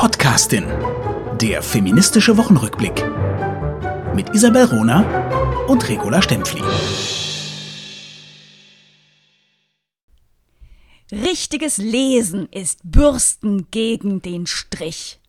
[0.00, 0.64] Podcastin.
[1.42, 3.04] Der feministische Wochenrückblick.
[4.14, 6.62] Mit Isabel Rona und Regula Stempfli.
[11.12, 15.20] Richtiges Lesen ist Bürsten gegen den Strich.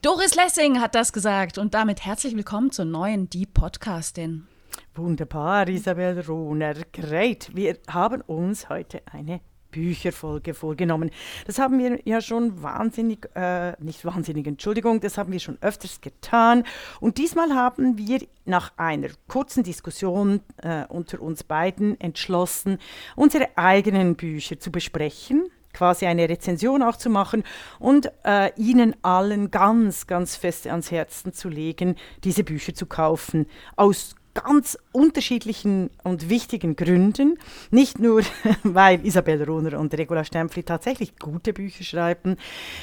[0.00, 4.46] Doris Lessing hat das gesagt und damit herzlich willkommen zur neuen Die Podcastin.
[4.94, 6.76] Wunderbar, Isabel Rohner.
[6.94, 7.54] Great.
[7.54, 11.10] Wir haben uns heute eine Bücherfolge vorgenommen.
[11.46, 16.00] Das haben wir ja schon wahnsinnig, äh, nicht wahnsinnig, Entschuldigung, das haben wir schon öfters
[16.00, 16.64] getan.
[17.00, 22.78] Und diesmal haben wir nach einer kurzen Diskussion äh, unter uns beiden entschlossen,
[23.16, 27.44] unsere eigenen Bücher zu besprechen quasi eine Rezension auch zu machen
[27.78, 33.46] und äh, Ihnen allen ganz, ganz fest ans Herzen zu legen, diese Bücher zu kaufen.
[33.76, 37.38] Aus ganz unterschiedlichen und wichtigen Gründen.
[37.70, 38.22] Nicht nur,
[38.62, 42.36] weil Isabel Rohner und Regula Stempfli tatsächlich gute Bücher schreiben,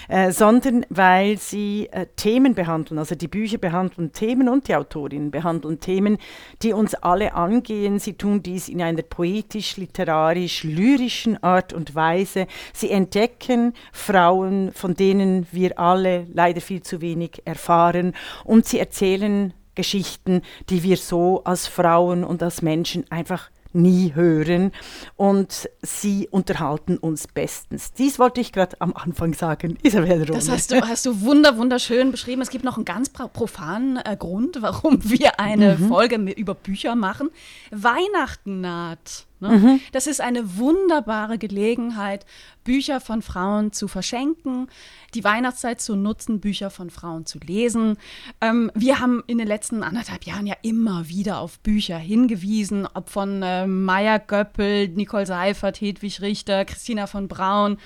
[0.07, 2.99] äh, sondern weil sie äh, Themen behandeln.
[2.99, 6.17] Also die Bücher behandeln Themen und die Autorinnen behandeln Themen,
[6.61, 7.99] die uns alle angehen.
[7.99, 12.47] Sie tun dies in einer poetisch, literarisch, lyrischen Art und Weise.
[12.73, 18.13] Sie entdecken Frauen, von denen wir alle leider viel zu wenig erfahren.
[18.43, 24.71] Und sie erzählen Geschichten, die wir so als Frauen und als Menschen einfach nie hören
[25.17, 27.91] und sie unterhalten uns bestens.
[27.93, 30.31] Dies wollte ich gerade am Anfang sagen, Isabel Rohne.
[30.31, 32.41] Das hast du, hast du wunder, wunderschön beschrieben.
[32.41, 35.89] Es gibt noch einen ganz profanen äh, Grund, warum wir eine mhm.
[35.89, 37.29] Folge über Bücher machen.
[37.71, 39.27] Weihnachten naht.
[39.39, 39.49] Ne?
[39.49, 39.81] Mhm.
[39.91, 42.25] Das ist eine wunderbare Gelegenheit,
[42.63, 44.67] Bücher von Frauen zu verschenken,
[45.13, 47.97] die Weihnachtszeit zu nutzen, Bücher von Frauen zu lesen.
[48.41, 53.09] Ähm, wir haben in den letzten anderthalb Jahren ja immer wieder auf Bücher hingewiesen, ob
[53.09, 57.77] von äh, Maya Göppel, Nicole Seifert, Hedwig Richter, Christina von Braun,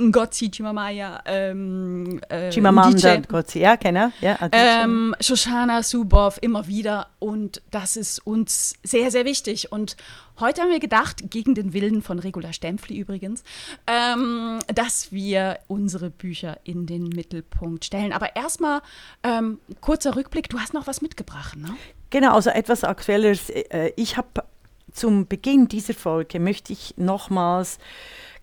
[0.00, 7.08] Ngotzi Chimamaya, ähm, äh, Chimamanda Ngotzi, ja, kenne ja, ähm, Shoshana Zuboff, immer wieder.
[7.18, 9.72] Und das ist uns sehr, sehr wichtig.
[9.72, 9.96] Und
[10.40, 13.44] Heute haben wir gedacht, gegen den Willen von Regula Stempfli übrigens,
[13.86, 18.12] ähm, dass wir unsere Bücher in den Mittelpunkt stellen.
[18.12, 18.80] Aber erstmal
[19.22, 21.76] ähm, kurzer Rückblick, du hast noch was mitgebracht, ne?
[22.10, 23.50] Genau, also etwas Aktuelles.
[23.50, 24.44] Äh, ich habe
[24.92, 27.78] zum Beginn dieser Folge möchte ich nochmals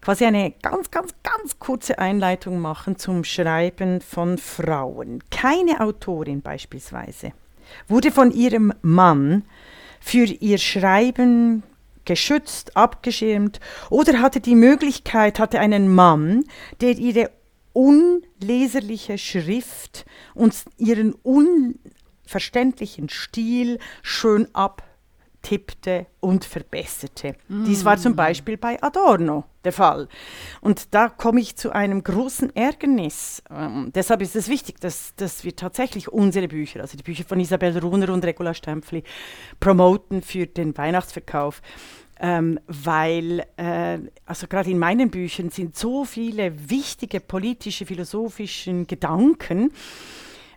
[0.02, 5.24] quasi eine ganz, ganz, ganz kurze Einleitung machen zum Schreiben von Frauen.
[5.30, 7.34] Keine Autorin beispielsweise
[7.88, 9.44] wurde von ihrem Mann
[10.00, 11.64] für ihr Schreiben
[12.09, 13.59] geschützt, abgeschirmt.
[13.92, 16.44] Oder hatte die Möglichkeit, hatte einen Mann,
[16.81, 17.30] der ihre
[17.72, 24.47] unleserliche Schrift und ihren unverständlichen Stil schön
[25.40, 27.36] abtippte und verbesserte.
[27.48, 27.66] Mm.
[27.66, 30.08] Dies war zum Beispiel bei Adorno der Fall.
[30.62, 33.44] Und da komme ich zu einem großen Ärgernis.
[33.50, 37.40] Ähm, deshalb ist es wichtig, dass, dass wir tatsächlich unsere Bücher, also die Bücher von
[37.40, 39.04] Isabel Runer und Regula Stempfli,
[39.60, 41.62] promoten für den Weihnachtsverkauf
[42.22, 49.72] ähm, weil äh, also gerade in meinen Büchern sind so viele wichtige politische, philosophische Gedanken,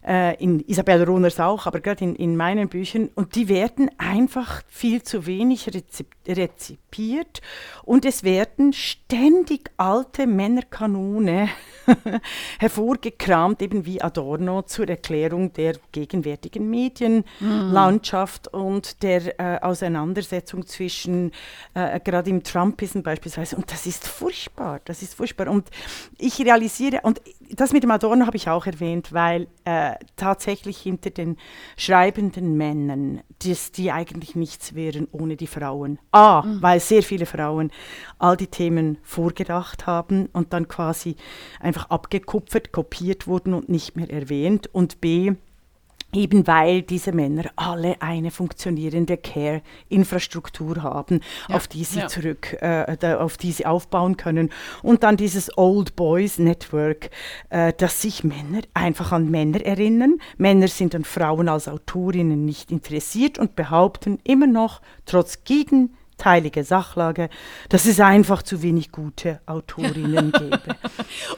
[0.07, 4.63] äh, in Isabel Rohners auch, aber gerade in, in meinen Büchern, und die werden einfach
[4.69, 5.71] viel zu wenig
[6.93, 7.41] rezipiert
[7.85, 11.49] und es werden ständig alte Männerkanone
[12.59, 18.61] hervorgekramt, eben wie Adorno zur Erklärung der gegenwärtigen Medienlandschaft mhm.
[18.61, 21.33] und der äh, Auseinandersetzung zwischen,
[21.75, 23.57] äh, gerade im Trumpism beispielsweise.
[23.57, 25.49] Und das ist furchtbar, das ist furchtbar.
[25.49, 25.69] Und
[26.19, 27.21] ich realisiere, und
[27.51, 31.37] das mit dem Adorno habe ich auch erwähnt, weil äh, tatsächlich hinter den
[31.77, 35.99] schreibenden Männern, dass die eigentlich nichts wären ohne die Frauen.
[36.13, 36.63] A, mhm.
[36.63, 37.71] weil sehr viele Frauen
[38.19, 41.17] all die Themen vorgedacht haben und dann quasi
[41.61, 44.69] einfach abgekupfert, kopiert wurden und nicht mehr erwähnt.
[44.73, 45.35] Und B,
[46.15, 52.09] eben weil diese Männer alle eine funktionierende Care-Infrastruktur haben, ja, auf die sie ja.
[52.09, 54.51] zurück, äh, da, auf die sie aufbauen können.
[54.83, 57.11] Und dann dieses Old Boys Network,
[57.51, 60.19] äh, dass sich Männer einfach an Männer erinnern.
[60.37, 66.63] Männer sind an Frauen als Autorinnen nicht interessiert und behaupten immer noch, trotz gegen teilige
[66.63, 67.29] Sachlage,
[67.69, 70.61] dass es einfach zu wenig gute Autorinnen gäbe.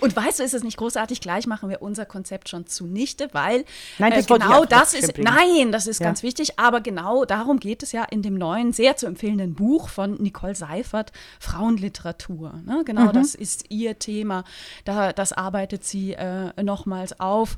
[0.01, 1.23] Und weißt du, ist es nicht großartig?
[1.23, 3.65] Gleich machen wir unser Konzept schon zunichte, weil
[3.99, 6.07] nein, das äh, genau das ist, nein, das ist ja.
[6.07, 9.89] ganz wichtig, aber genau darum geht es ja in dem neuen, sehr zu empfehlenden Buch
[9.89, 12.61] von Nicole Seifert, Frauenliteratur.
[12.67, 12.83] Ne?
[12.85, 13.13] Genau, mhm.
[13.13, 14.45] das ist ihr Thema.
[14.85, 17.57] Da, das arbeitet sie äh, nochmals auf,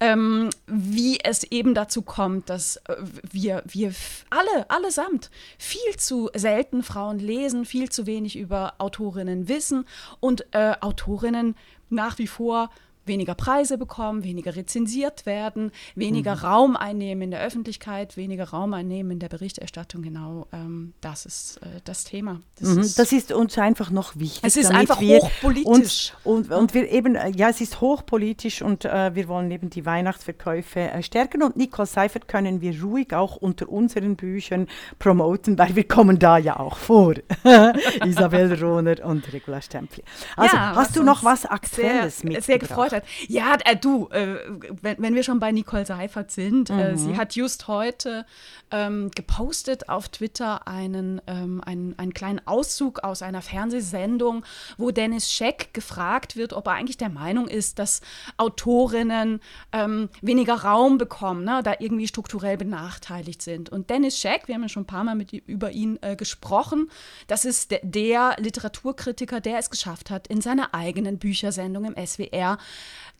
[0.00, 2.96] ähm, wie es eben dazu kommt, dass äh,
[3.30, 3.92] wir, wir
[4.30, 9.84] alle, allesamt viel zu selten selten Frauen lesen, viel zu wenig über Autorinnen wissen
[10.20, 11.56] und äh, Autorinnen
[11.90, 12.70] nach wie vor
[13.06, 16.40] weniger Preise bekommen, weniger rezensiert werden, weniger mhm.
[16.40, 20.02] Raum einnehmen in der Öffentlichkeit, weniger Raum einnehmen in der Berichterstattung.
[20.02, 22.40] Genau, ähm, das ist äh, das Thema.
[22.56, 22.80] Das, mhm.
[22.80, 24.42] ist, das, ist, uns einfach noch wichtig.
[24.42, 26.12] Es ist einfach hochpolitisch.
[26.24, 29.84] und, und wir eben, äh, ja, es ist hochpolitisch und äh, wir wollen eben die
[29.84, 31.42] Weihnachtsverkäufe äh, stärken.
[31.42, 34.68] Und Nicole Seifert können wir ruhig auch unter unseren Büchern
[34.98, 37.14] promoten, weil wir kommen da ja auch vor.
[38.04, 40.02] Isabel Rohner und Regula Stempli.
[40.36, 42.44] Also, ja, hast du noch was Aktuelles sehr, mitgebracht?
[42.44, 43.04] Sehr gefreut hat.
[43.28, 44.36] Ja, äh, du, äh,
[44.80, 46.96] wenn, wenn, wir schon bei Nicole Seifert sind, äh, mhm.
[46.96, 48.24] sie hat just heute
[48.70, 54.44] ähm, gepostet auf Twitter einen, ähm, einen, einen kleinen Auszug aus einer Fernsehsendung,
[54.78, 58.00] wo Dennis Scheck gefragt wird, ob er eigentlich der Meinung ist, dass
[58.36, 59.40] Autorinnen
[59.72, 63.70] ähm, weniger Raum bekommen, ne, da irgendwie strukturell benachteiligt sind.
[63.70, 66.90] Und Dennis Scheck, wir haben ja schon ein paar Mal mit, über ihn äh, gesprochen,
[67.26, 72.58] das ist der, der Literaturkritiker, der es geschafft hat, in seiner eigenen Büchersendung im SWR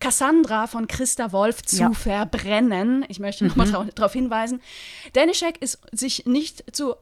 [0.00, 1.92] Cassandra von Christa Wolf zu ja.
[1.92, 3.04] verbrennen.
[3.08, 3.90] Ich möchte nochmal mhm.
[3.94, 4.60] darauf hinweisen.
[5.12, 6.96] Danischek ist sich nicht zu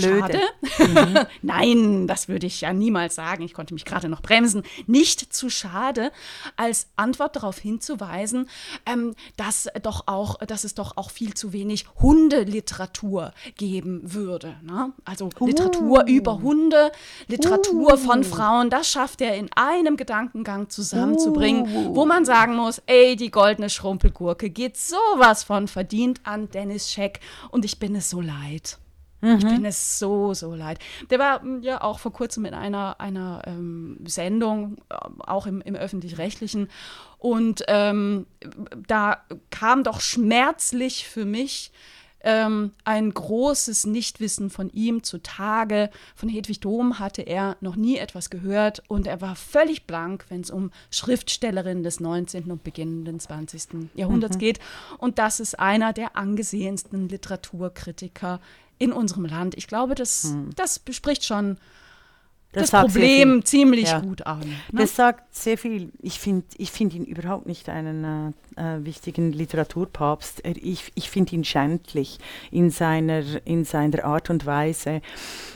[0.00, 0.40] Blöde.
[0.78, 1.18] Mhm.
[1.42, 3.42] Nein, das würde ich ja niemals sagen.
[3.42, 4.62] Ich konnte mich gerade noch bremsen.
[4.86, 6.12] Nicht zu schade,
[6.56, 8.48] als Antwort darauf hinzuweisen,
[8.84, 14.56] ähm, dass, doch auch, dass es doch auch viel zu wenig Hundeliteratur geben würde.
[14.62, 14.92] Ne?
[15.04, 15.46] Also uh.
[15.46, 16.92] Literatur über Hunde,
[17.28, 17.96] Literatur uh.
[17.96, 21.96] von Frauen, das schafft er in einem Gedankengang zusammenzubringen, uh.
[21.96, 27.20] wo man sagen muss, ey, die goldene Schrumpelgurke geht sowas von verdient an Dennis Scheck
[27.50, 28.78] und ich bin es so leid.
[29.26, 29.38] Mhm.
[29.38, 30.78] Ich bin es so, so leid.
[31.10, 35.60] Der war hm, ja auch vor kurzem in einer, einer ähm, Sendung, äh, auch im,
[35.60, 36.68] im öffentlich-rechtlichen.
[37.18, 38.26] Und ähm,
[38.86, 41.72] da kam doch schmerzlich für mich
[42.26, 45.90] ähm, ein großes Nichtwissen von ihm zutage.
[46.16, 50.40] Von Hedwig Dom hatte er noch nie etwas gehört und er war völlig blank, wenn
[50.40, 52.50] es um Schriftstellerinnen des 19.
[52.50, 53.90] und beginnenden 20.
[53.94, 54.40] Jahrhunderts mhm.
[54.40, 54.58] geht.
[54.98, 58.40] Und das ist einer der angesehensten Literaturkritiker
[58.78, 59.56] in unserem Land.
[59.56, 60.50] Ich glaube, das, hm.
[60.56, 61.58] das bespricht schon
[62.52, 64.00] das, das Problem ziemlich ja.
[64.00, 64.40] gut an.
[64.40, 64.80] Ne?
[64.80, 65.92] Das sagt sehr viel.
[66.00, 70.42] Ich finde ich find ihn überhaupt nicht einen äh, äh, wichtigen Literaturpapst.
[70.44, 72.18] Ich, ich finde ihn schändlich
[72.50, 75.00] in seiner, in seiner Art und Weise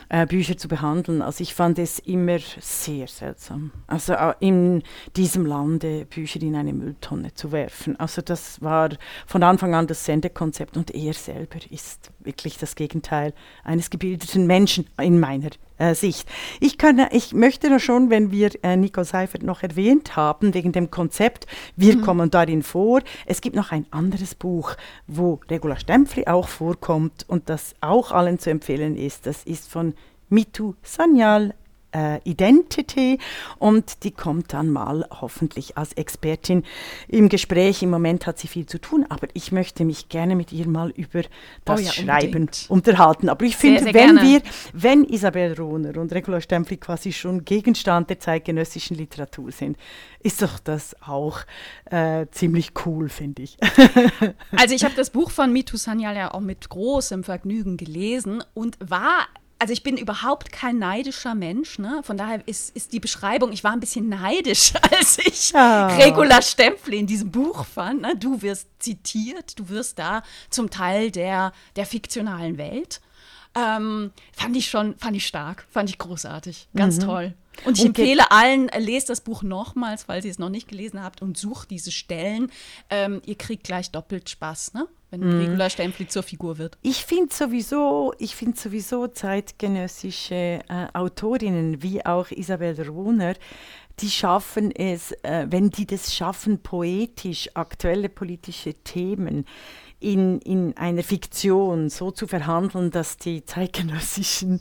[0.08, 1.22] äh, Bücher zu behandeln.
[1.22, 3.70] Also ich fand es immer sehr seltsam.
[3.86, 4.82] Also in
[5.16, 7.98] diesem Lande Bücher in eine Mülltonne zu werfen.
[7.98, 8.90] Also das war
[9.26, 13.32] von Anfang an das Sendekonzept und er selber ist wirklich das Gegenteil
[13.64, 16.28] eines gebildeten Menschen in meiner äh, Sicht.
[16.60, 20.72] Ich, kann, ich möchte noch schon, wenn wir äh, Nico Seifert noch erwähnt haben, wegen
[20.72, 21.46] dem Konzept,
[21.76, 22.02] wir mhm.
[22.02, 22.89] kommen darin vor.
[23.26, 24.74] Es gibt noch ein anderes Buch,
[25.06, 29.26] wo Regula Stempfli auch vorkommt und das auch allen zu empfehlen ist.
[29.26, 29.94] Das ist von
[30.28, 31.54] Mitu Sanyal
[31.92, 33.18] äh, Identity
[33.58, 36.64] und die kommt dann mal hoffentlich als Expertin
[37.08, 37.82] im Gespräch.
[37.82, 40.90] Im Moment hat sie viel zu tun, aber ich möchte mich gerne mit ihr mal
[40.90, 41.22] über
[41.64, 42.66] das oh ja, Schreiben unbedingt.
[42.68, 43.28] unterhalten.
[43.28, 44.22] Aber ich finde, wenn gerne.
[44.22, 44.42] wir,
[44.72, 49.76] wenn Isabel Rohner und Regula Stempfli quasi schon Gegenstand der zeitgenössischen Literatur sind,
[50.22, 51.40] ist doch das auch
[51.86, 53.56] äh, ziemlich cool, finde ich.
[54.56, 58.76] also ich habe das Buch von Mitu Sanyal ja auch mit großem Vergnügen gelesen und
[58.80, 59.26] war
[59.60, 62.00] also ich bin überhaupt kein neidischer Mensch, ne?
[62.02, 65.88] Von daher ist, ist die Beschreibung, ich war ein bisschen neidisch, als ich ja.
[65.88, 68.00] Regula Stempfle in diesem Buch fand.
[68.00, 68.16] Ne?
[68.16, 73.02] Du wirst zitiert, du wirst da zum Teil der, der fiktionalen Welt.
[73.54, 77.02] Ähm, fand ich schon, fand ich stark, fand ich großartig, ganz mhm.
[77.02, 77.34] toll.
[77.64, 77.88] Und ich okay.
[77.88, 81.36] empfehle allen, äh, lest das Buch nochmals, falls ihr es noch nicht gelesen habt und
[81.36, 82.50] sucht diese Stellen.
[82.88, 84.88] Ähm, ihr kriegt gleich doppelt Spaß, ne?
[85.10, 85.40] Wenn mm.
[85.40, 86.78] Regula Stempfli zur Figur wird.
[86.82, 93.34] Ich finde sowieso, ich finde sowieso zeitgenössische äh, Autorinnen wie auch Isabel Rohner,
[94.00, 99.44] die schaffen es, äh, wenn die das schaffen, poetisch aktuelle politische Themen
[100.00, 104.60] in, in einer Fiktion so zu verhandeln, dass die zeitgenössischen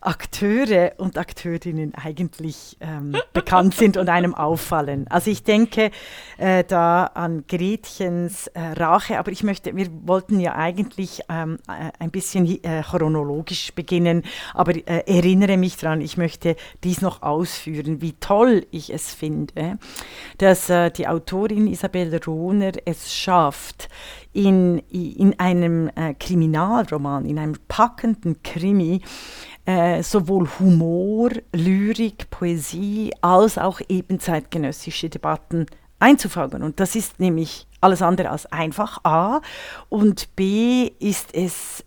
[0.00, 5.06] Akteure und Akteurinnen eigentlich ähm, bekannt sind und einem auffallen.
[5.08, 5.90] Also ich denke
[6.38, 11.90] äh, da an Gretchens äh, Rache, aber ich möchte, wir wollten ja eigentlich ähm, äh,
[11.98, 14.22] ein bisschen äh, chronologisch beginnen,
[14.54, 19.78] aber äh, erinnere mich daran, ich möchte dies noch ausführen, wie toll ich es finde,
[20.38, 23.88] dass äh, die Autorin Isabel Rohner es schafft,
[24.36, 29.00] in, in einem äh, Kriminalroman, in einem packenden Krimi,
[29.64, 35.64] äh, sowohl Humor, Lyrik, Poesie als auch eben zeitgenössische Debatten
[36.00, 36.62] einzufangen.
[36.62, 39.40] Und das ist nämlich alles andere als einfach A.
[39.88, 41.82] Und B ist es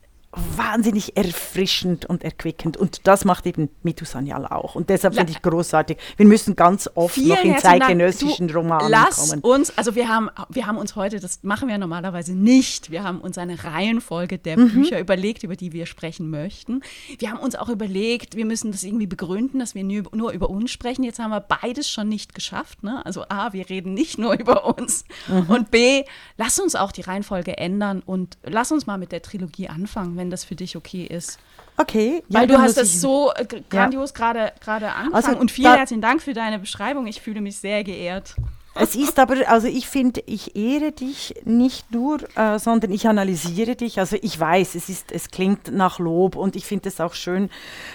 [0.56, 2.78] wahnsinnig erfrischend und erquickend.
[2.78, 4.76] Und das macht eben Mitu Sanyal auch.
[4.76, 5.98] Und deshalb finde ich großartig.
[6.18, 7.82] Wir müssen ganz oft Vielen noch in herzlichen Dank.
[7.84, 9.42] zeitgenössischen Du, Romanen lass kommen.
[9.42, 13.22] uns, also wir haben, wir haben uns heute, das machen wir normalerweise nicht, wir haben
[13.22, 14.70] uns eine Reihenfolge der Mhm.
[14.72, 16.82] Bücher überlegt, über die wir sprechen möchten.
[17.18, 20.50] Wir haben uns auch überlegt, wir müssen das irgendwie begründen, dass wir nur, nur über
[20.50, 21.04] uns sprechen.
[21.04, 22.84] Jetzt haben wir beides schon nicht geschafft.
[22.84, 23.06] Ne?
[23.06, 25.50] Also A, wir reden nicht nur über uns Mhm.
[25.50, 26.04] und B,
[26.38, 30.29] lass uns auch die Reihenfolge ändern und lass uns mal mit der Trilogie anfangen, wenn
[30.30, 31.40] das für dich okay ist.
[31.78, 32.24] Okay.
[32.28, 35.14] ja, Weil du hast ich- so äh, grandios gerade gerade angefangen.
[35.26, 37.08] Also und vielen herzlichen Dank für deine Beschreibung.
[37.08, 38.36] Ich fühle mich sehr geehrt.
[38.80, 43.76] Es ist aber, also ich finde, ich ehre dich nicht nur, äh, sondern ich analysiere
[43.76, 44.00] dich.
[44.00, 47.50] Also ich weiß, es ist, es klingt nach Lob und ich finde es auch schön,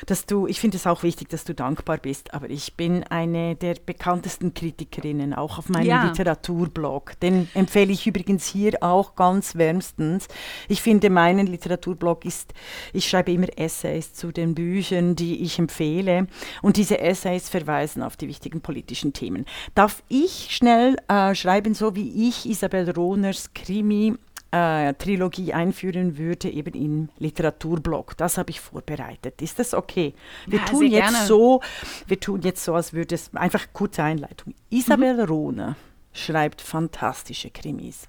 [0.07, 2.35] dass du, ich finde es auch wichtig, dass du dankbar bist.
[2.35, 6.05] Aber ich bin eine der bekanntesten Kritikerinnen, auch auf meinem Ja.
[6.05, 7.19] Literaturblog.
[7.21, 10.29] Den empfehle ich übrigens hier auch ganz wärmstens.
[10.69, 12.53] Ich finde, meinen Literaturblog ist,
[12.93, 16.26] ich schreibe immer Essays zu den Büchern, die ich empfehle.
[16.61, 19.47] Und diese Essays verweisen auf die wichtigen politischen Themen.
[19.75, 20.74] Darf ich schnell
[21.09, 24.14] äh, schreiben, so wie ich Isabel Rohners Krimi
[24.50, 28.16] äh, Trilogie einführen würde, eben im Literaturblog.
[28.16, 29.43] Das habe ich vorbereitet.
[29.43, 30.14] Ist das okay?
[30.47, 31.26] Wir Ja, tun jetzt gerne.
[31.26, 31.61] so,
[32.07, 34.54] wir tun jetzt so, als würde es einfach kurze Einleitung.
[34.71, 35.76] Isabel Rohner
[36.12, 38.09] schreibt fantastische Krimis.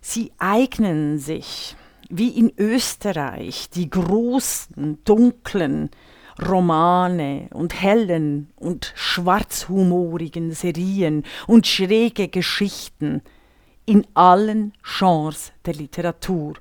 [0.00, 1.76] Sie eignen sich,
[2.08, 5.90] wie in Österreich, die großen, dunklen
[6.38, 13.22] Romane und hellen und schwarzhumorigen Serien und schräge Geschichten
[13.86, 16.54] in allen Genres der Literatur.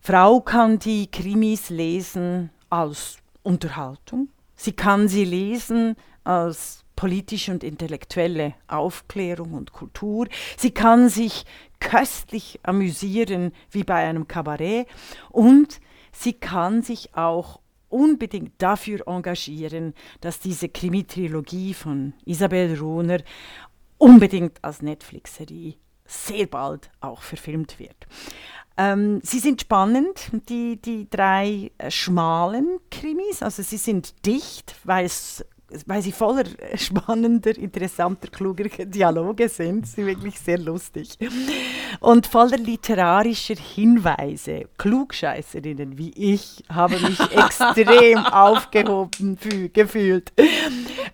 [0.00, 4.28] Frau kann die Krimis lesen als Unterhaltung.
[4.56, 10.26] Sie kann sie lesen als politische und intellektuelle Aufklärung und Kultur.
[10.58, 11.46] Sie kann sich
[11.80, 14.86] köstlich amüsieren wie bei einem Kabarett
[15.30, 15.80] und
[16.12, 23.18] sie kann sich auch unbedingt dafür engagieren, dass diese Krimi-Trilogie von Isabel Rohner
[23.98, 25.74] unbedingt als Netflix-Serie
[26.06, 28.06] sehr bald auch verfilmt wird.
[28.76, 33.42] Ähm, sie sind spannend, die, die drei äh, schmalen Krimis.
[33.42, 35.44] Also sie sind dicht, weil es
[35.86, 36.44] weil sie voller
[36.76, 39.86] spannender, interessanter, kluger Dialoge sind.
[39.86, 41.16] Sie sind wirklich sehr lustig.
[42.00, 44.64] Und voller literarischer Hinweise.
[44.78, 50.32] Klugscheißerinnen wie ich haben mich extrem aufgehoben fü- gefühlt,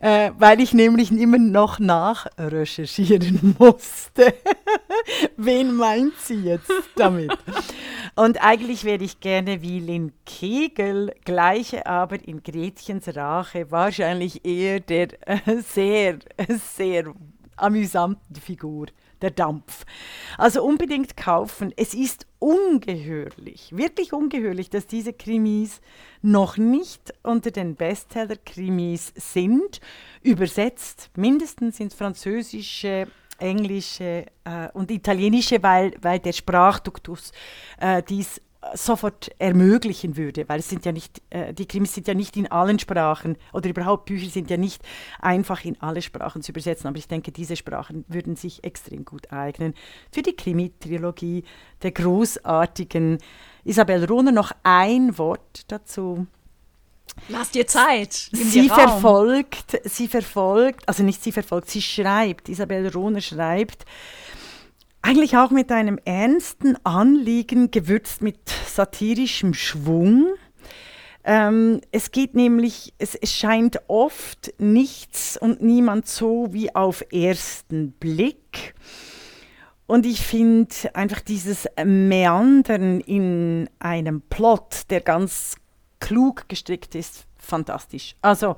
[0.01, 4.35] äh, weil ich nämlich immer noch nachrecherchieren musste.
[5.37, 7.37] Wen meint sie jetzt damit?
[8.15, 14.81] Und eigentlich wäre ich gerne wie Lynn Kegel, gleiche aber in Gretchens Rache, wahrscheinlich eher
[14.81, 17.15] der äh, sehr, sehr
[17.57, 18.87] amüsanten Figur,
[19.23, 19.85] der Dampf.
[20.39, 21.73] Also unbedingt kaufen.
[21.77, 25.81] Es ist ungeheuerlich, wirklich ungeheuerlich, dass diese Krimis
[26.23, 29.81] noch nicht unter den Bestseller-Krimis sind.
[30.23, 37.33] Übersetzt mindestens ins Französische, Englische äh, und Italienische, weil, weil der Sprachduktus
[37.81, 38.41] äh, dies
[38.75, 42.51] sofort ermöglichen würde, weil es sind ja nicht, äh, die Krimis sind ja nicht in
[42.51, 44.83] allen Sprachen oder überhaupt Bücher sind ja nicht
[45.21, 49.33] einfach in alle Sprachen zu übersetzen, aber ich denke, diese Sprachen würden sich extrem gut
[49.33, 49.75] eignen
[50.11, 51.45] für die Krimi-Trilogie
[51.83, 53.19] der großartigen
[53.65, 54.33] Isabel Rohner.
[54.33, 56.27] Noch ein Wort dazu.
[57.29, 58.29] Lass dir Zeit.
[58.33, 63.85] Nimm Sie dir verfolgt, sie verfolgt, also nicht sie verfolgt, sie schreibt, Isabel Rohner schreibt,
[65.03, 70.35] eigentlich auch mit einem ernsten Anliegen, gewürzt mit satirischem Schwung.
[71.25, 77.93] Ähm, es geht nämlich, es, es scheint oft nichts und niemand so wie auf ersten
[77.93, 78.75] Blick.
[79.87, 85.57] Und ich finde einfach dieses Meandern in einem Plot, der ganz
[86.07, 88.15] klug gestrickt ist, fantastisch.
[88.23, 88.55] Also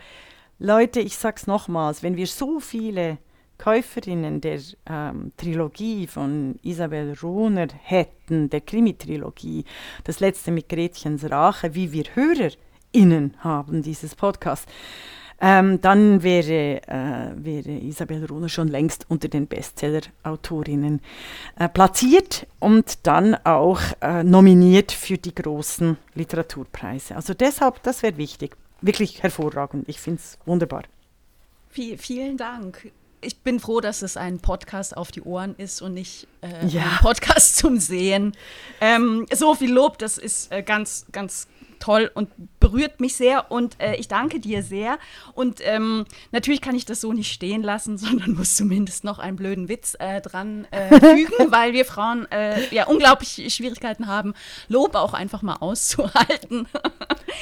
[0.58, 3.16] Leute, ich sag's nochmals, wenn wir so viele
[3.56, 9.64] Käuferinnen der ähm, Trilogie von Isabel Rohner hätten, der Krimi-Trilogie,
[10.04, 14.68] das letzte mit Gretchens Rache, wie wir HörerInnen haben dieses Podcast,
[15.40, 21.00] ähm, dann wäre, äh, wäre Isabel Rohner schon längst unter den Bestseller-Autorinnen
[21.58, 27.14] äh, platziert und dann auch äh, nominiert für die großen Literaturpreise.
[27.16, 28.56] Also deshalb, das wäre wichtig.
[28.80, 29.88] Wirklich hervorragend.
[29.88, 30.82] Ich finde es wunderbar.
[31.70, 32.90] Viel, vielen Dank.
[33.20, 36.82] Ich bin froh, dass es ein Podcast auf die Ohren ist und nicht äh, Ja.
[36.82, 38.32] ein Podcast zum Sehen.
[38.80, 42.28] Ähm, so viel Lob, das ist äh, ganz, ganz toll und
[42.60, 44.98] berührt mich sehr und äh, ich danke dir sehr.
[45.34, 49.36] Und ähm, natürlich kann ich das so nicht stehen lassen, sondern muss zumindest noch einen
[49.36, 54.34] blöden Witz äh, dran äh, fügen, weil wir Frauen äh, ja unglaublich Schwierigkeiten haben,
[54.68, 56.66] Lob auch einfach mal auszuhalten.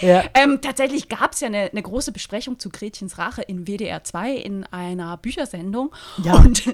[0.01, 0.25] Ja.
[0.35, 4.33] ähm, tatsächlich gab es ja eine, eine, große Besprechung zu Gretchens Rache in WDR 2
[4.33, 5.95] in einer Büchersendung.
[6.23, 6.35] Ja.
[6.35, 6.65] Und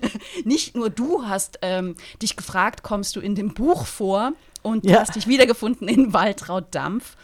[0.44, 4.32] nicht nur du hast ähm, dich gefragt, kommst du in dem Buch vor?
[4.62, 5.00] Und ja.
[5.00, 7.16] hast dich wiedergefunden in Waltraud Dampf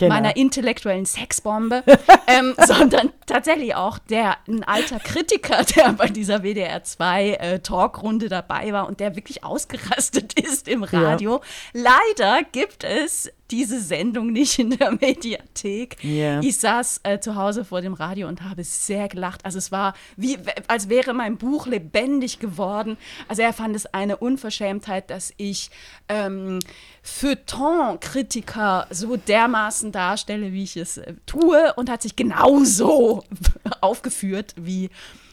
[0.00, 0.14] genau.
[0.14, 1.84] meiner intellektuellen Sexbombe,
[2.26, 8.28] ähm, sondern tatsächlich auch der ein alter Kritiker, der bei dieser WDR 2 äh, Talkrunde
[8.28, 11.40] dabei war und der wirklich ausgerastet ist im Radio.
[11.74, 11.92] Ja.
[12.16, 15.96] Leider gibt es diese Sendung nicht in der Mediathek.
[16.04, 16.40] Yeah.
[16.42, 19.44] Ich saß äh, zu Hause vor dem Radio und habe sehr gelacht.
[19.44, 20.38] Also es war wie,
[20.68, 22.96] als wäre mein Buch lebendig geworden.
[23.28, 25.70] Also er fand es eine Unverschämtheit, dass ich
[26.08, 26.58] ähm,
[27.02, 33.24] Feuilleton-Kritiker so dermaßen darstelle, wie ich es äh, tue und hat sich genauso
[33.80, 34.90] aufgeführt wie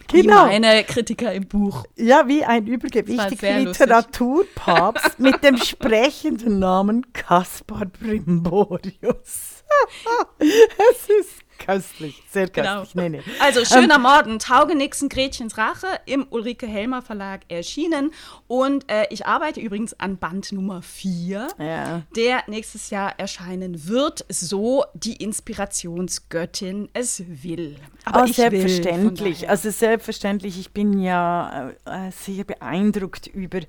[0.07, 0.45] Genau.
[0.45, 1.85] Wie meine Kritiker im Buch.
[1.95, 9.63] Ja, wie ein übergewichtiger Literaturpapst mit dem sprechenden Namen Kaspar Brimborius.
[10.39, 12.79] es ist Köstlich, sehr genau.
[12.81, 13.05] köstlich.
[13.05, 13.17] Genau.
[13.17, 13.33] Nee, nee.
[13.39, 18.11] Also, schöner ähm, Morgen, Taugenixen, Gretchens Rache im Ulrike Helmer Verlag erschienen.
[18.47, 22.01] Und äh, ich arbeite übrigens an Band Nummer 4, ja.
[22.15, 27.75] der nächstes Jahr erscheinen wird, so die Inspirationsgöttin es will.
[28.05, 29.41] Aber oh, selbstverständlich.
[29.41, 30.59] Will, also, selbstverständlich.
[30.59, 33.61] Ich bin ja äh, sehr beeindruckt über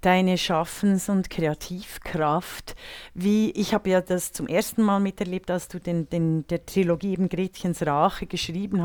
[0.00, 2.74] deine Schaffens- und Kreativkraft.
[3.14, 7.12] Wie, ich habe ja das zum ersten Mal miterlebt, als du den, den, der Trilogie
[7.12, 8.82] eben Gretchens Rache geschrieben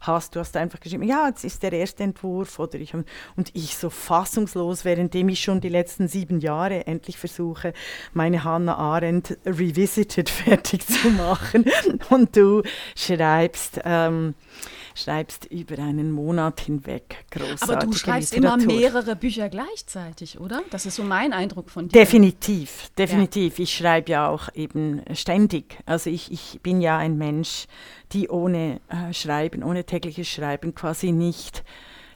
[0.00, 0.34] hast.
[0.34, 2.58] Du hast einfach geschrieben, ja, jetzt ist der erste Entwurf.
[2.58, 7.74] Oder ich, und ich so fassungslos, währenddem ich schon die letzten sieben Jahre endlich versuche,
[8.14, 11.64] meine Hannah Arendt Revisited fertig zu machen.
[12.08, 12.62] und du
[12.96, 13.80] schreibst...
[13.84, 14.34] Ähm,
[14.94, 18.64] schreibst über einen Monat hinweg großartige Aber du schreibst Literatur.
[18.64, 20.62] immer mehrere Bücher gleichzeitig, oder?
[20.70, 21.98] Das ist so mein Eindruck von dir.
[21.98, 23.58] Definitiv, definitiv.
[23.58, 23.62] Ja.
[23.62, 25.78] Ich schreibe ja auch eben ständig.
[25.86, 27.66] Also ich, ich bin ja ein Mensch,
[28.12, 31.64] die ohne äh, Schreiben, ohne tägliches Schreiben quasi nicht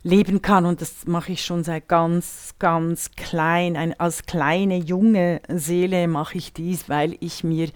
[0.04, 0.66] leben kann.
[0.66, 3.76] Und das mache ich schon seit ganz, ganz klein.
[3.76, 7.70] Ein, als kleine, junge Seele mache ich dies, weil ich mir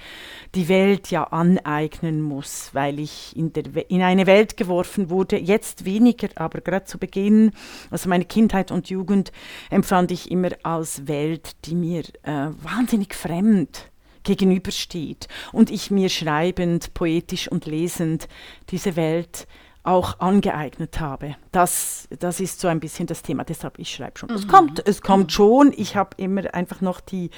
[0.54, 5.38] die Welt ja aneignen muss, weil ich in, der, in eine Welt geworfen wurde.
[5.38, 7.50] Jetzt weniger, aber gerade zu Beginn,
[7.90, 9.32] also meine Kindheit und Jugend,
[9.70, 13.90] empfand ich immer als Welt, die mir äh, wahnsinnig fremd
[14.22, 18.28] gegenübersteht und ich mir schreibend, poetisch und lesend
[18.68, 19.46] diese Welt
[19.88, 21.36] auch angeeignet habe.
[21.50, 24.28] Das, das ist so ein bisschen das Thema, deshalb ich schreibe schon.
[24.28, 24.36] Mhm.
[24.36, 25.72] Es kommt, es kommt schon.
[25.76, 27.30] Ich habe immer einfach noch die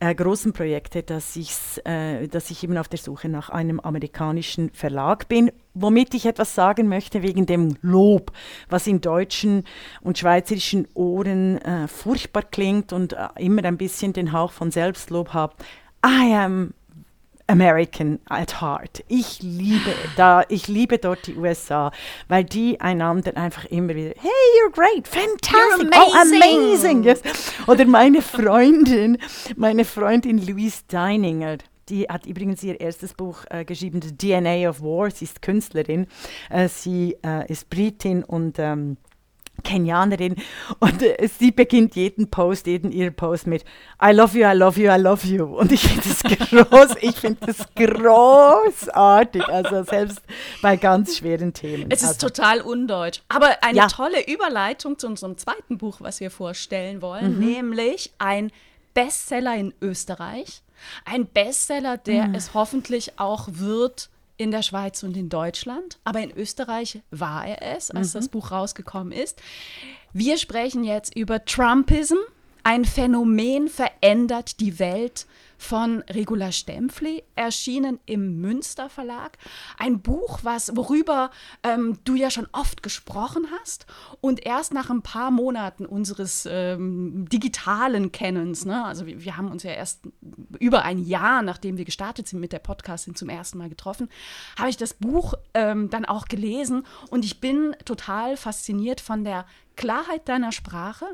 [0.00, 1.36] äh, großen Projekte, dass,
[1.84, 6.54] äh, dass ich eben auf der Suche nach einem amerikanischen Verlag bin, womit ich etwas
[6.54, 8.32] sagen möchte wegen dem Lob,
[8.68, 9.64] was in deutschen
[10.00, 15.34] und schweizerischen Ohren äh, furchtbar klingt und äh, immer ein bisschen den Hauch von Selbstlob
[15.34, 15.54] hat.
[16.04, 16.74] I am
[17.48, 19.04] American at heart.
[19.08, 21.92] Ich liebe da, ich liebe dort die USA,
[22.28, 24.30] weil die einander einfach immer wieder, hey,
[24.60, 26.42] you're great, fantastic, you're amazing.
[26.42, 27.22] oh amazing, yes.
[27.66, 29.18] Oder meine Freundin,
[29.56, 34.82] meine Freundin Louise Deininger, die hat übrigens ihr erstes Buch äh, geschrieben, The DNA of
[34.82, 35.10] War.
[35.10, 36.06] Sie ist Künstlerin,
[36.50, 38.96] äh, sie äh, ist Britin und ähm,
[39.62, 40.36] Kenianerin
[40.80, 43.64] und äh, sie beginnt jeden Post, jeden ihrer Post mit
[44.02, 45.44] I love you, I love you, I love you.
[45.44, 50.20] Und ich finde das groß, ich finde das großartig, also selbst
[50.62, 51.90] bei ganz schweren Themen.
[51.90, 52.28] Es ist also.
[52.28, 53.86] total undeutsch, aber eine ja.
[53.88, 57.46] tolle Überleitung zu unserem zweiten Buch, was wir vorstellen wollen, mhm.
[57.46, 58.52] nämlich ein
[58.94, 60.62] Bestseller in Österreich,
[61.04, 62.34] ein Bestseller, der mhm.
[62.34, 67.76] es hoffentlich auch wird in der Schweiz und in Deutschland, aber in Österreich war er
[67.76, 68.18] es, als mhm.
[68.18, 69.40] das Buch rausgekommen ist.
[70.12, 72.16] Wir sprechen jetzt über Trumpism.
[72.62, 75.26] Ein Phänomen verändert die Welt
[75.58, 79.38] von Regula Stempfli, erschienen im Münster Verlag.
[79.78, 81.30] Ein Buch, was, worüber
[81.62, 83.86] ähm, du ja schon oft gesprochen hast
[84.20, 88.84] und erst nach ein paar Monaten unseres ähm, digitalen Kennens, ne?
[88.84, 90.08] also wir, wir, haben uns ja erst
[90.58, 94.08] über ein Jahr, nachdem wir gestartet sind mit der Podcasting, zum ersten Mal getroffen,
[94.58, 99.46] habe ich das Buch ähm, dann auch gelesen und ich bin total fasziniert von der
[99.76, 101.06] Klarheit deiner Sprache,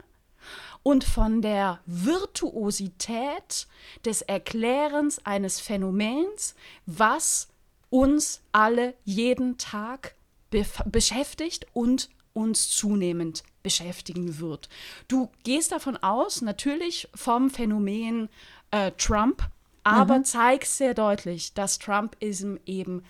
[0.83, 3.67] und von der Virtuosität
[4.05, 6.55] des Erklärens eines Phänomens,
[6.87, 7.49] was
[7.91, 10.15] uns alle jeden Tag
[10.51, 14.69] be beschäftigt und uns zunehmend beschäftigen wird.
[15.09, 18.29] Du gehst davon aus, natürlich vom Phänomen
[18.71, 19.49] äh, Trump,
[19.85, 20.25] aber mhm.
[20.25, 23.05] zeigst sehr deutlich, dass Trumpism eben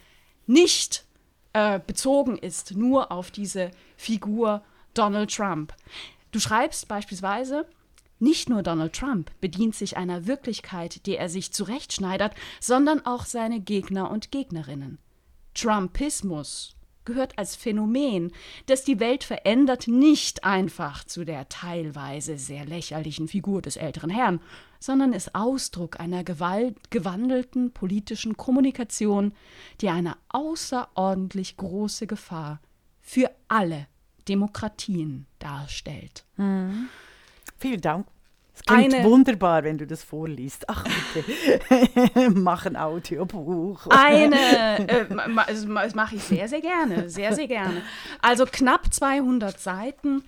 [0.47, 1.05] nicht
[1.53, 4.63] äh, bezogen ist nur auf diese Figur
[4.95, 5.75] Donald Trump.
[6.33, 7.67] Du schreibst beispielsweise,
[8.19, 13.61] nicht nur Donald Trump bedient sich einer Wirklichkeit, die er sich zurechtschneidert, sondern auch seine
[13.61, 14.99] Gegner und Gegnerinnen.
[15.55, 18.33] Trumpismus gehört als Phänomen,
[18.67, 24.41] das die Welt verändert, nicht einfach zu der teilweise sehr lächerlichen Figur des älteren Herrn,
[24.79, 29.35] sondern ist Ausdruck einer gewalt gewandelten politischen Kommunikation,
[29.81, 32.61] die eine außerordentlich große Gefahr
[33.01, 33.87] für alle
[34.29, 36.25] Demokratien darstellt.
[36.37, 36.89] Mhm.
[37.59, 38.07] Vielen Dank.
[38.55, 40.69] Es klingt eine, wunderbar, wenn du das vorliest.
[40.69, 43.87] Ach bitte, mach ein Audiobuch.
[43.89, 47.83] Eine, äh, das mache ich sehr, sehr gerne, sehr, sehr gerne.
[48.21, 50.23] Also knapp 200 Seiten,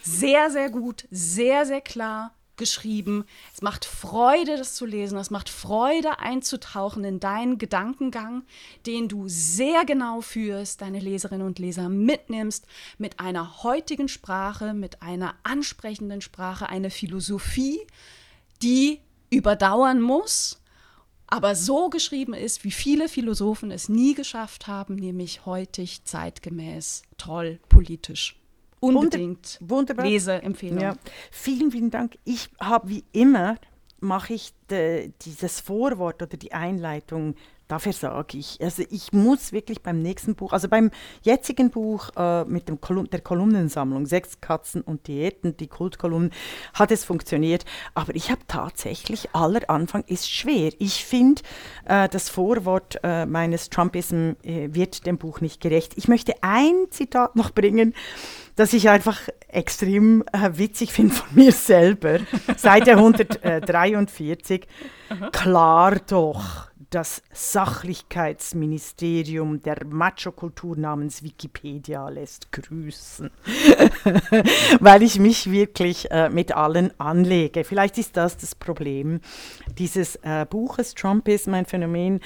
[0.00, 3.24] sehr, sehr gut, sehr, sehr klar, geschrieben.
[3.52, 5.18] Es macht Freude, das zu lesen.
[5.18, 8.44] Es macht Freude, einzutauchen in deinen Gedankengang,
[8.86, 12.66] den du sehr genau führst, deine Leserinnen und Leser mitnimmst,
[12.98, 17.80] mit einer heutigen Sprache, mit einer ansprechenden Sprache, eine Philosophie,
[18.62, 20.60] die überdauern muss,
[21.26, 27.58] aber so geschrieben ist, wie viele Philosophen es nie geschafft haben, nämlich heutig, zeitgemäß, toll,
[27.68, 28.39] politisch
[28.80, 30.06] unbedingt Wunderbar.
[30.06, 30.80] Leseempfehlung.
[30.80, 30.96] Ja.
[31.30, 32.18] Vielen, vielen Dank.
[32.24, 33.56] Ich habe wie immer,
[34.00, 37.34] mache ich de, dieses Vorwort oder die Einleitung
[37.70, 38.58] da versage ich.
[38.60, 40.90] Also ich muss wirklich beim nächsten Buch, also beim
[41.22, 46.32] jetzigen Buch äh, mit dem Kolum der Kolumnensammlung Sechs Katzen und Diäten, die Kultkolumnen,
[46.74, 47.64] hat es funktioniert.
[47.94, 50.72] Aber ich habe tatsächlich, aller Anfang ist schwer.
[50.80, 51.42] Ich finde,
[51.84, 55.92] äh, das Vorwort äh, meines Trumpism äh, wird dem Buch nicht gerecht.
[55.94, 57.94] Ich möchte ein Zitat noch bringen,
[58.60, 59.18] das ich einfach
[59.48, 62.18] extrem äh, witzig finde von mir selber.
[62.58, 64.66] Seite 143.
[65.32, 73.30] Klar doch das Sachlichkeitsministerium der Macho-Kultur namens Wikipedia lässt grüßen,
[74.80, 77.64] weil ich mich wirklich äh, mit allen anlege.
[77.64, 79.22] Vielleicht ist das das Problem
[79.78, 80.94] dieses äh, Buches.
[80.94, 82.20] Trump ist mein Phänomen,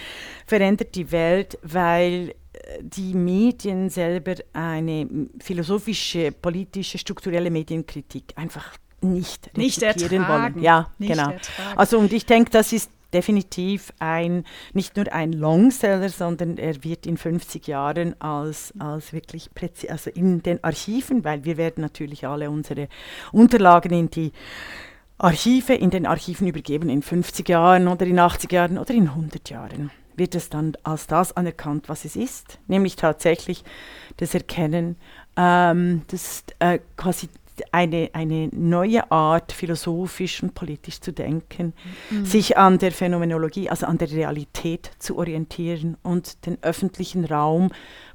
[0.47, 2.35] verändert die Welt, weil äh,
[2.81, 5.09] die Medien selber eine
[5.41, 10.29] philosophische, politische, strukturelle Medienkritik einfach nicht, nicht ertragen.
[10.29, 10.63] wollen.
[10.63, 11.31] Ja, nicht genau.
[11.31, 11.79] Ertragen.
[11.79, 17.07] Also und ich denke, das ist definitiv ein, nicht nur ein Longseller, sondern er wird
[17.07, 22.27] in 50 Jahren als, als wirklich präzise, also in den Archiven, weil wir werden natürlich
[22.27, 22.89] alle unsere
[23.31, 24.33] Unterlagen in die
[25.17, 29.49] Archive, in den Archiven übergeben in 50 Jahren oder in 80 Jahren oder in 100
[29.49, 33.65] Jahren wird es dann als das anerkannt, was es ist, nämlich tatsächlich
[34.17, 34.97] das Erkennen,
[35.37, 37.29] ähm, das äh, quasi
[37.71, 41.73] eine, eine neue Art, philosophisch und politisch zu denken,
[42.11, 42.25] mhm.
[42.25, 47.71] sich an der Phänomenologie, also an der Realität zu orientieren und den öffentlichen Raum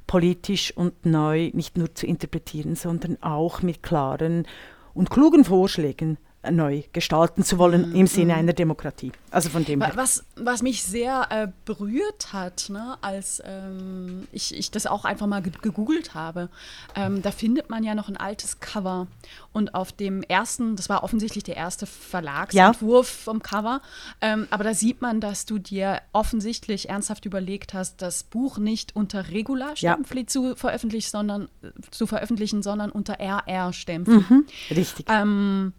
[0.06, 4.46] politisch und neu nicht nur zu interpretieren, sondern auch mit klaren
[4.92, 8.38] und klugen Vorschlägen neu gestalten zu wollen im Sinne mhm.
[8.38, 9.12] einer Demokratie.
[9.30, 14.70] Also von dem was, was mich sehr äh, berührt hat, ne, als ähm, ich, ich
[14.70, 16.48] das auch einfach mal gegoogelt habe,
[16.96, 19.06] ähm, da findet man ja noch ein altes Cover
[19.52, 23.24] und auf dem ersten, das war offensichtlich der erste Verlagsentwurf ja.
[23.24, 23.82] vom Cover,
[24.20, 28.96] ähm, aber da sieht man, dass du dir offensichtlich ernsthaft überlegt hast, das Buch nicht
[28.96, 30.26] unter Regularstempel ja.
[30.26, 31.48] zu veröffentlichen, sondern
[31.90, 34.24] zu veröffentlichen, sondern unter RR-Stempel.
[34.28, 35.06] Mhm, richtig.
[35.08, 35.72] Ähm,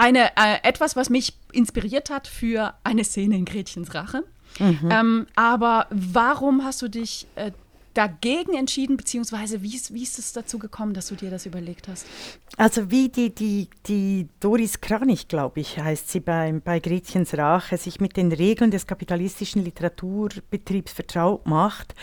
[0.00, 4.24] eine, äh, etwas, was mich inspiriert hat für eine Szene in Gretchens Rache.
[4.58, 4.88] Mhm.
[4.90, 7.52] Ähm, aber warum hast du dich äh,
[7.94, 11.88] dagegen entschieden, beziehungsweise wie ist, wie ist es dazu gekommen, dass du dir das überlegt
[11.88, 12.06] hast?
[12.56, 17.76] Also wie die, die, die Doris Kranich, glaube ich, heißt sie bei, bei Gretchens Rache,
[17.76, 21.94] sich mit den Regeln des kapitalistischen Literaturbetriebs vertraut macht,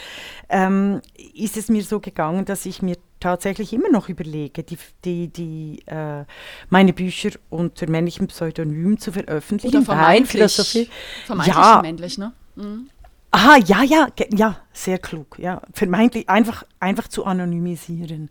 [0.50, 1.02] ähm,
[1.34, 5.84] ist es mir so gegangen, dass ich mir tatsächlich immer noch überlege, die, die, die,
[5.88, 6.26] äh,
[6.70, 9.78] meine Bücher unter männlichem Pseudonym zu veröffentlichen.
[9.78, 10.90] Oder vermeintlich, Philosophie,
[11.26, 12.34] vermeintlich ja, männlich, ne?
[12.56, 12.90] Mhm.
[13.32, 15.62] Aha, ja, ja, ja, sehr klug, ja.
[15.74, 18.30] Vermeintlich einfach, einfach zu anonymisieren,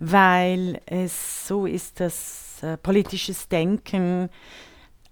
[0.00, 4.30] weil es so ist, dass äh, politisches Denken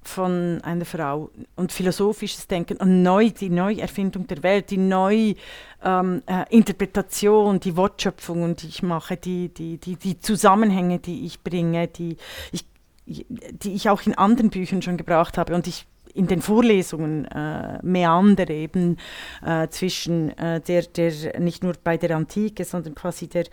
[0.03, 7.57] von einer Frau und philosophisches Denken und neu, die Neuerfindung der Welt, die Neuinterpretation, ähm,
[7.57, 12.17] äh, die Wortschöpfungen, die ich mache, die, die, die, die Zusammenhänge, die ich bringe, die
[12.51, 12.65] ich,
[13.07, 17.79] die ich auch in anderen Büchern schon gebraucht habe und ich in den Vorlesungen äh,
[17.83, 18.99] meandere eben
[19.45, 23.45] äh, zwischen äh, der, der, nicht nur bei der Antike, sondern quasi der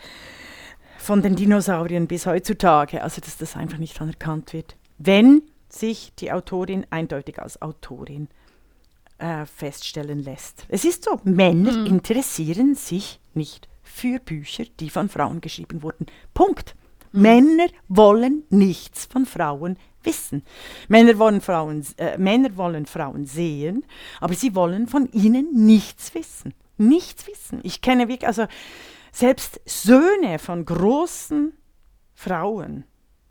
[0.98, 4.76] von den Dinosauriern bis heutzutage, also dass das einfach nicht anerkannt wird.
[4.98, 8.30] Wenn sich die Autorin eindeutig als Autorin
[9.20, 10.65] äh, feststellen lässt.
[10.70, 11.86] Es ist so, Männer mhm.
[11.86, 16.06] interessieren sich nicht für Bücher, die von Frauen geschrieben wurden.
[16.34, 16.76] Punkt.
[17.18, 20.44] Männer wollen nichts von Frauen wissen.
[20.88, 23.86] Männer wollen Frauen, äh, Männer wollen Frauen sehen,
[24.22, 26.54] aber sie wollen von ihnen nichts wissen.
[26.78, 27.60] Nichts wissen.
[27.64, 28.46] Ich kenne wirklich, also
[29.12, 31.54] selbst Söhne von großen
[32.14, 32.84] Frauen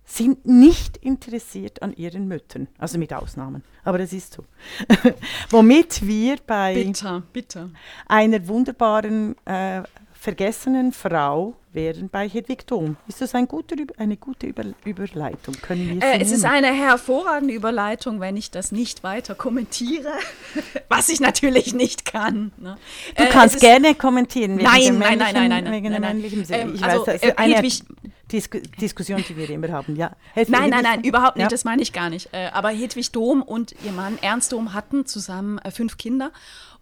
[0.04, 4.44] sind nicht interessiert an ihren Müttern, also mit Ausnahmen, aber das ist so.
[5.50, 7.70] Womit wir bei bitter, bitter.
[8.06, 9.82] einer wunderbaren äh,
[10.26, 12.96] vergessenen Frau wären bei Hedwig Dom.
[13.06, 15.54] Ist das ein guter, eine gute Über Überleitung?
[15.62, 20.10] Können wir äh, es ist eine hervorragende Überleitung, wenn ich das nicht weiter kommentiere,
[20.88, 22.50] was ich natürlich nicht kann.
[22.56, 22.76] Ne?
[23.14, 24.56] Du äh, kannst gerne kommentieren.
[24.56, 26.24] Nein, nein, nein, nein, nein, wegen nein, nein.
[26.50, 27.84] Ähm, ich also, weiß, das ist äh, eine Hedwig,
[28.32, 29.94] Dis Diskussion, die wir immer haben.
[29.94, 30.10] Ja.
[30.34, 31.44] Hedwig, nein, nein, nein, überhaupt nicht.
[31.44, 31.48] Ja.
[31.50, 32.30] Das meine ich gar nicht.
[32.32, 36.32] Äh, aber Hedwig Dom und ihr Mann Ernst Dom hatten zusammen äh, fünf Kinder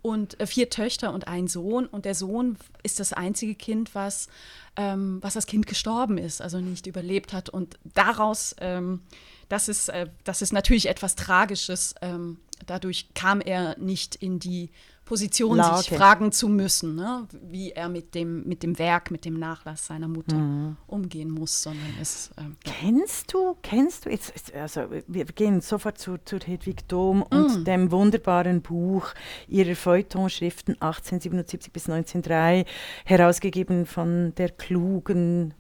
[0.05, 1.87] und äh, vier Töchter und ein Sohn.
[1.87, 4.29] Und der Sohn ist das einzige Kind, was,
[4.77, 7.49] ähm, was das Kind gestorben ist, also nicht überlebt hat.
[7.49, 9.01] Und daraus, ähm,
[9.49, 11.95] das, ist, äh, das ist natürlich etwas Tragisches.
[12.03, 12.37] Ähm,
[12.67, 14.69] dadurch kam er nicht in die
[15.05, 15.83] Position, Lage.
[15.83, 17.27] sich fragen zu müssen, ne?
[17.43, 20.77] wie er mit dem, mit dem Werk, mit dem Nachlass seiner Mutter mhm.
[20.87, 22.31] umgehen muss, sondern es.
[22.39, 27.61] Ähm, kennst du, kennst du, jetzt, also wir gehen sofort zu, zu Hedwig Dom und
[27.61, 27.65] mhm.
[27.65, 29.09] dem wunderbaren Buch
[29.47, 32.65] ihrer Feuilletonschriften 1877 bis 1903,
[33.05, 35.55] herausgegeben von der klugen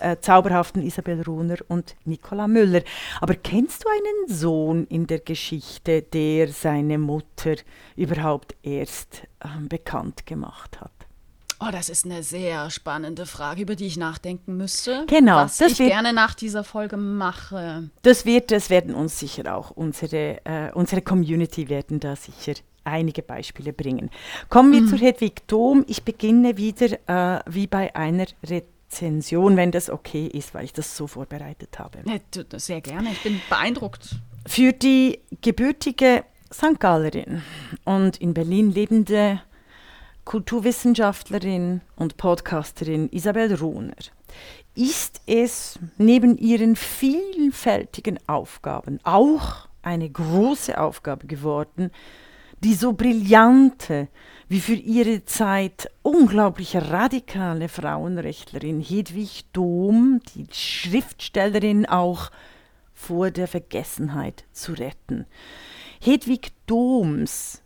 [0.00, 2.82] äh, zauberhaften Isabel Runer und Nicola Müller.
[3.20, 7.56] Aber kennst du einen Sohn in der Geschichte, der seine Mutter
[7.96, 10.90] überhaupt erst äh, bekannt gemacht hat?
[11.60, 15.04] Oh, das ist eine sehr spannende Frage, über die ich nachdenken müsste.
[15.06, 17.90] Genau, was das ich wird, gerne nach dieser Folge mache.
[18.02, 22.54] Das wird, das werden uns sicher auch unsere, äh, unsere Community werden da sicher
[22.84, 24.10] einige Beispiele bringen.
[24.48, 24.88] Kommen wir mhm.
[24.88, 25.84] zu Hedwig Dom.
[25.88, 30.72] Ich beginne wieder äh, wie bei einer Re Rezension, wenn das okay ist, weil ich
[30.72, 31.98] das so vorbereitet habe.
[32.56, 34.16] Sehr gerne, ich bin beeindruckt.
[34.46, 36.78] Für die gebürtige St.
[36.78, 37.42] Gallerin
[37.84, 39.40] und in Berlin lebende
[40.24, 43.96] Kulturwissenschaftlerin und Podcasterin Isabel Ruhner
[44.74, 51.90] ist es neben ihren vielfältigen Aufgaben auch eine große Aufgabe geworden,
[52.60, 54.08] die so brillante
[54.48, 62.30] wie für ihre Zeit unglaublich radikale Frauenrechtlerin Hedwig Dom, die Schriftstellerin, auch
[62.92, 65.26] vor der Vergessenheit zu retten.
[66.00, 67.62] Hedwig Doms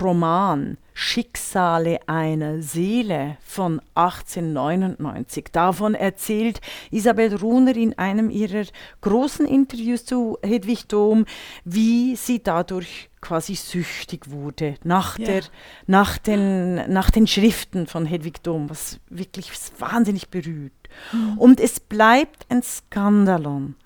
[0.00, 5.46] Roman Schicksale einer Seele von 1899.
[5.52, 8.64] Davon erzählt Isabel Runer in einem ihrer
[9.00, 11.24] großen Interviews zu Hedwig Dom,
[11.64, 15.26] wie sie dadurch quasi süchtig wurde nach, ja.
[15.26, 15.42] der,
[15.86, 20.72] nach, den, nach den Schriften von Hedwig Dom, was wirklich wahnsinnig berührt.
[21.12, 21.38] Mhm.
[21.38, 23.76] Und es bleibt ein Skandalon,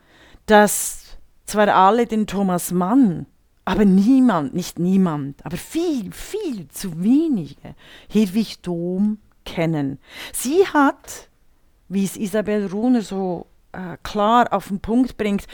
[0.46, 3.26] dass zwar alle den Thomas Mann
[3.66, 7.74] aber niemand, nicht niemand, aber viel, viel zu wenige
[8.08, 9.98] Hedwig Dom kennen.
[10.32, 11.28] Sie hat,
[11.88, 15.46] wie es Isabel Runer so äh, klar auf den Punkt bringt,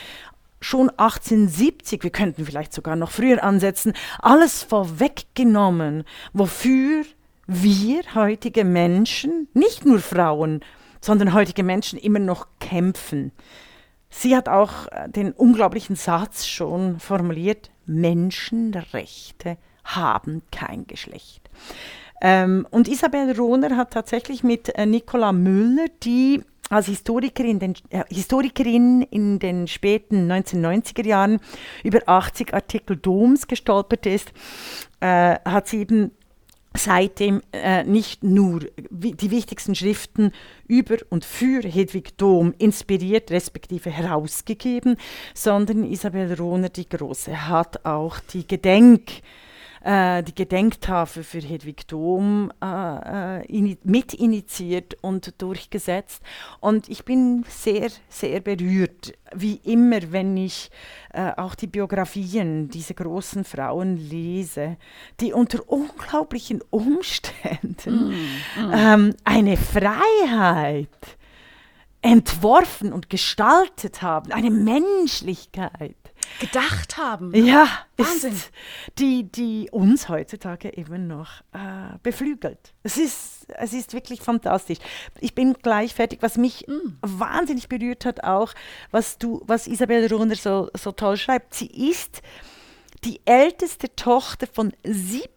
[0.61, 7.05] schon 1870, wir könnten vielleicht sogar noch früher ansetzen, alles vorweggenommen, wofür
[7.47, 10.61] wir heutige Menschen, nicht nur Frauen,
[11.01, 13.33] sondern heutige Menschen immer noch kämpfen.
[14.11, 21.51] Sie hat auch äh, den unglaublichen Satz schon formuliert, Menschenrechte haben kein Geschlecht.
[22.21, 28.05] Ähm, und Isabel Rohner hat tatsächlich mit äh, Nicola Müller, die als Historikerin, den, äh,
[28.09, 31.41] Historikerin in den späten 1990er Jahren
[31.83, 34.33] über 80 Artikel Doms gestolpert ist,
[35.01, 36.13] äh, hat sie eben
[36.85, 40.33] seitdem äh, nicht nur die wichtigsten Schriften
[40.67, 44.97] über und für Hedwig Dom inspiriert respektive herausgegeben,
[45.35, 49.23] sondern Isabel Rohner die Große hat auch die Gedenk
[49.83, 56.23] äh, die Gedenktafel für Hedwig Dom äh, äh mitinitiiert und durchgesetzt.
[56.61, 60.71] Und ich bin sehr, sehr berührt, wie immer, wenn ich
[61.13, 64.77] äh, auch die Biografien dieser großen Frauen lese,
[65.21, 68.73] die unter unglaublichen Umständen mm, mm.
[68.73, 70.89] Ähm, eine Freiheit
[72.03, 75.97] entworfen und gestaltet haben, eine Menschlichkeit
[76.41, 77.35] gedacht haben.
[77.35, 78.39] Ja, Wahnsinn.
[78.99, 82.75] die, die uns heutzutage eben noch äh, beflügelt.
[82.83, 84.79] Es ist, es ist wirklich fantastisch.
[85.21, 86.19] Ich bin gleich fertig.
[86.23, 86.97] Was mich mm.
[87.01, 88.55] wahnsinnig berührt hat, auch,
[88.91, 91.55] was du, was Isabel Runer so, so toll schreibt.
[91.55, 92.23] Sie ist
[93.05, 95.32] die älteste Tochter von 17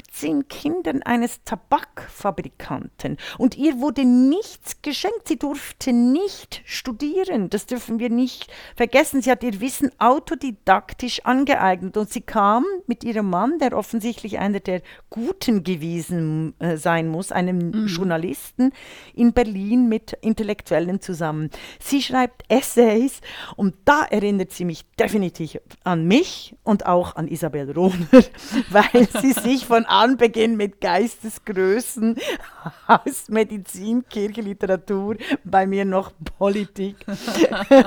[0.48, 3.18] Kindern eines Tabakfabrikanten.
[3.38, 5.28] Und ihr wurde nichts geschenkt.
[5.28, 7.50] Sie durfte nicht studieren.
[7.50, 9.22] Das dürfen wir nicht vergessen.
[9.22, 11.98] Sie hat ihr Wissen autodidaktisch angeeignet.
[11.98, 17.32] Und sie kam mit ihrem Mann, der offensichtlich einer der Guten gewesen äh, sein muss,
[17.32, 17.88] einem mhm.
[17.88, 18.72] Journalisten
[19.14, 21.50] in Berlin mit Intellektuellen zusammen.
[21.80, 23.22] Sie schreibt Essays
[23.56, 28.08] und da erinnert sie mich definitiv an mich und auch an Isabel Isabel Rohner,
[28.70, 32.16] weil sie sich von Anbeginn mit Geistesgrößen
[32.88, 36.98] aus Medizin, Kirche, Literatur, bei mir noch Politik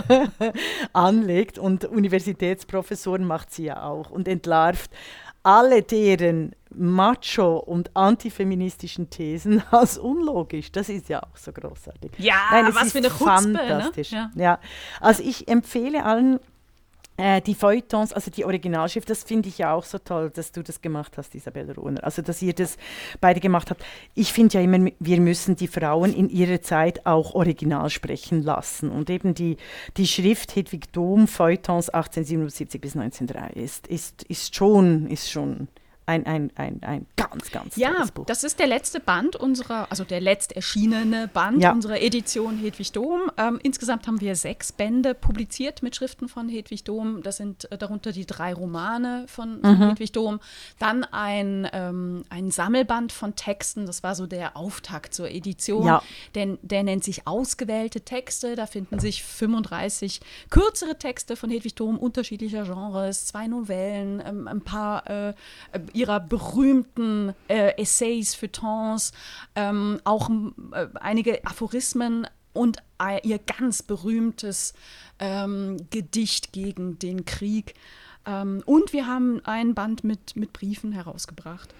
[0.93, 1.61] anlegt.
[1.61, 4.91] Und Universitätsprofessoren macht sie ja auch und entlarvt
[5.45, 10.73] alle deren macho- und antifeministischen Thesen als unlogisch.
[10.73, 12.11] Das ist ja auch so großartig.
[12.19, 13.59] Ja, Nein, was für eine Chutzpe, ne?
[13.59, 14.11] fantastisch.
[14.11, 14.31] Ne?
[14.35, 14.43] Ja.
[14.43, 14.59] ja.
[15.01, 16.41] Also ich empfehle allen
[17.19, 20.63] äh, die Feuilletons, also die Originalschrift, das finde ich ja auch so toll, dass du
[20.63, 22.05] das gemacht hast, Isabel Rohner.
[22.05, 22.77] Also, dass ihr das
[23.21, 23.85] beide gemacht habt.
[24.15, 28.91] Ich finde ja immer, wir müssen die Frauen in ihrer Zeit auch original sprechen lassen.
[28.91, 29.57] Und eben die,
[29.97, 35.67] die Schrift Hedwig Dom, Feuilletons 1877 bis 1903 ist, ist, ist schon, ist schon
[36.09, 38.23] ein, ein, ein, ein ganz, ganz ja, tolles Buch.
[38.23, 41.71] Ja, das ist der letzte Band unserer, also der letzt erschienene Band ja.
[41.71, 43.31] unserer Edition Hedwig Dom.
[43.37, 47.23] Ähm, insgesamt haben wir sechs Bände publiziert mit Schriften von Hedwig Dom.
[47.23, 49.89] Das sind äh, darunter die drei Romane von, von mhm.
[49.91, 50.41] Hedwig Dom.
[50.79, 55.87] Dann ein, ähm, ein Sammelband von Texten, das war so der Auftakt zur Edition.
[55.87, 56.03] Ja.
[56.35, 58.57] Denn der nennt sich Ausgewählte Texte.
[58.57, 64.63] Da finden sich 35 kürzere Texte von Hedwig Dom unterschiedlicher Genres, zwei Novellen, ähm, ein
[64.63, 65.35] paar äh,
[65.99, 69.13] ihrer berühmten äh, Essays, Feuilletons,
[69.57, 70.31] ähm, auch
[70.73, 74.75] äh, einige Aphorismen und äh, ihr ganz berühmtes
[75.19, 77.75] ähm, Gedicht gegen den Krieg.
[78.27, 81.75] Ähm, und wir haben ein Band mit, mit Briefen herausgebracht.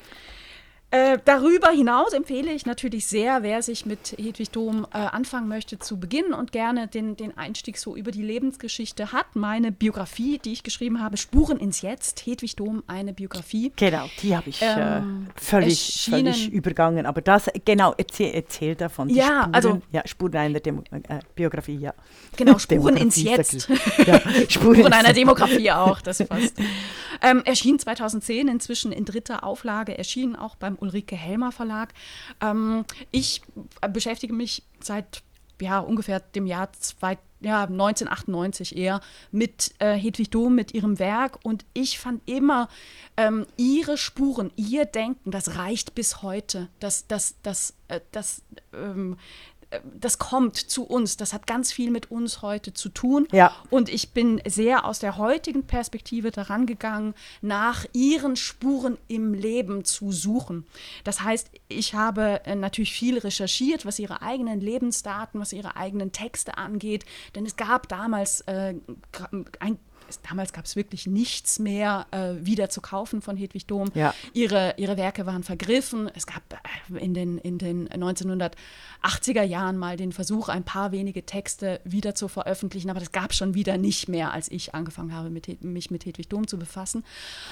[0.91, 5.79] Äh, darüber hinaus empfehle ich natürlich sehr, wer sich mit Hedwig Dom äh, anfangen möchte
[5.79, 9.37] zu beginnen und gerne den, den Einstieg so über die Lebensgeschichte hat.
[9.37, 13.71] Meine Biografie, die ich geschrieben habe, Spuren ins Jetzt, Hedwig Dom, eine Biografie.
[13.77, 17.05] Genau, die habe ich äh, ähm, äh, völlig, völlig übergangen.
[17.05, 19.11] Aber das, genau, erzähl, erzähl davon.
[19.11, 19.83] ja, Spuren, also.
[19.93, 21.93] Ja, Spuren einer Demo äh, Biografie, ja.
[22.35, 23.69] Genau, Spuren ins Jetzt.
[24.07, 26.57] Ja, Spuren, Spuren einer Demografie auch, das passt.
[27.21, 31.93] Ähm, erschien 2010, inzwischen in dritter Auflage, erschien auch beim Ulrike Helmer Verlag.
[32.41, 33.43] Ähm, ich
[33.93, 35.23] beschäftige mich seit
[35.61, 41.39] ja, ungefähr dem Jahr zwei, ja, 1998 eher mit äh, Hedwig Dom, mit ihrem Werk.
[41.43, 42.69] Und ich fand immer
[43.17, 46.69] ähm, ihre Spuren, ihr Denken, das reicht bis heute.
[46.81, 49.17] Das, das, das, äh, das, ähm,
[49.85, 51.17] das kommt zu uns.
[51.17, 53.29] Das hat ganz viel mit uns heute zu tun.
[53.33, 53.55] Ja.
[53.71, 59.85] Und ich bin sehr aus der heutigen Perspektive daran gegangen, nach ihren Spuren im Leben
[59.85, 60.67] zu suchen.
[61.05, 66.13] Das heißt, ich habe äh, natürlich viel recherchiert, was ihre eigenen Lebensdaten, was ihre eigenen
[66.13, 67.05] Texte angeht.
[67.35, 68.75] Denn es gab damals äh,
[69.61, 69.79] ein
[70.29, 73.91] damals gab es wirklich nichts mehr äh, wieder zu kaufen von Hedwig Dom.
[73.95, 74.15] Ja.
[74.33, 76.11] Ihre, ihre Werke waren vergriffen.
[76.15, 81.25] Es gab äh, in den, in den 1980er Jahren mal den Versuch, ein paar wenige
[81.27, 85.15] Texte wieder zu veröffentlichen, aber das gab es schon wieder nicht mehr, als ich angefangen
[85.15, 87.05] habe, mit, mich mit Hedwig Dom zu befassen.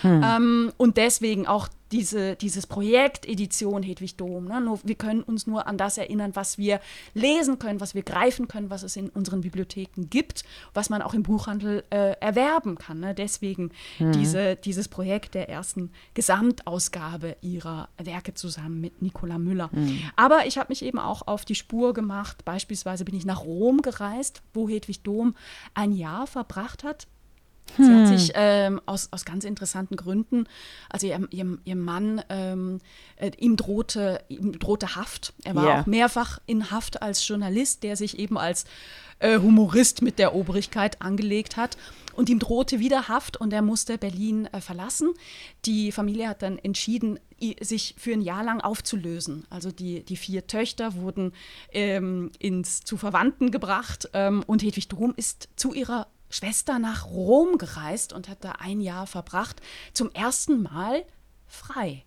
[0.02, 0.22] Hm.
[0.24, 4.46] Ähm, und deswegen auch diese, dieses Projekt Edition Hedwig Dom.
[4.46, 4.60] Ne?
[4.60, 6.80] Nur, wir können uns nur an das erinnern, was wir
[7.14, 11.14] lesen können, was wir greifen können, was es in unseren Bibliotheken gibt, was man auch
[11.14, 13.00] im Buchhandel äh, erwerben kann.
[13.00, 13.14] Ne?
[13.14, 14.12] Deswegen mhm.
[14.12, 19.70] diese, dieses Projekt der ersten Gesamtausgabe ihrer Werke zusammen mit Nicola Müller.
[19.72, 19.98] Mhm.
[20.16, 22.44] Aber ich habe mich eben auch auf die Spur gemacht.
[22.44, 25.34] Beispielsweise bin ich nach Rom gereist, wo Hedwig Dom
[25.74, 27.06] ein Jahr verbracht hat
[27.76, 28.00] Sie hm.
[28.00, 30.48] hat sich ähm, aus, aus ganz interessanten Gründen,
[30.88, 32.78] also ihr, ihr, ihr Mann, ähm,
[33.16, 35.34] äh, ihm, drohte, ihm drohte Haft.
[35.44, 35.80] Er war yeah.
[35.80, 38.64] auch mehrfach in Haft als Journalist, der sich eben als
[39.18, 41.76] äh, Humorist mit der Obrigkeit angelegt hat.
[42.14, 45.12] Und ihm drohte wieder Haft und er musste Berlin äh, verlassen.
[45.66, 47.18] Die Familie hat dann entschieden,
[47.60, 49.44] sich für ein Jahr lang aufzulösen.
[49.50, 51.32] Also die, die vier Töchter wurden
[51.72, 57.58] ähm, ins, zu Verwandten gebracht ähm, und Hedwig Dom ist zu ihrer Schwester nach Rom
[57.58, 59.60] gereist und hat da ein Jahr verbracht,
[59.92, 61.04] zum ersten Mal
[61.46, 62.04] frei.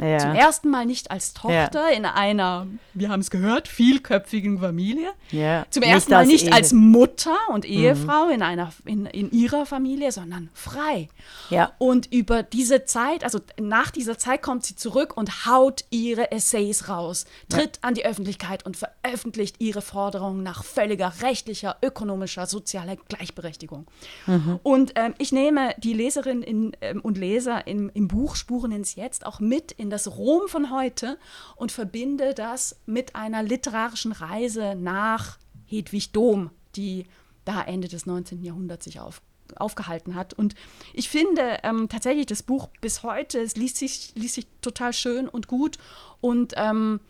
[0.00, 0.18] Ja.
[0.18, 1.96] Zum ersten Mal nicht als Tochter ja.
[1.96, 5.10] in einer, wir haben es gehört, vielköpfigen Familie.
[5.30, 5.66] Ja.
[5.68, 6.52] Zum ersten nicht Mal nicht Ehe.
[6.52, 7.72] als Mutter und mhm.
[7.72, 8.32] Ehefrau mhm.
[8.32, 11.08] in, einer, in, in ihrer Familie, sondern frei.
[11.50, 11.72] Ja.
[11.76, 16.88] Und über diese Zeit, also nach dieser Zeit kommt sie zurück und haut ihre Essays
[16.88, 23.86] raus, tritt an die Öffentlichkeit und veröffentlicht ihre Forderungen nach völliger rechtlicher, ökonomischer, sozialer Gleichberechtigung.
[24.26, 24.58] Mhm.
[24.62, 29.26] Und ähm, ich nehme die Leserinnen ähm, und Leser im, im Buch Spuren ins Jetzt
[29.26, 31.18] auch mit in das Rom von heute
[31.56, 37.06] und verbinde das mit einer literarischen Reise nach Hedwig Dom, die
[37.44, 38.44] da Ende des 19.
[38.44, 39.20] Jahrhunderts sich auf,
[39.56, 40.34] aufgehalten hat.
[40.34, 40.54] Und
[40.94, 45.28] ich finde ähm, tatsächlich das Buch bis heute, es liest sich, liest sich total schön
[45.28, 45.78] und gut
[46.20, 47.00] und ähm,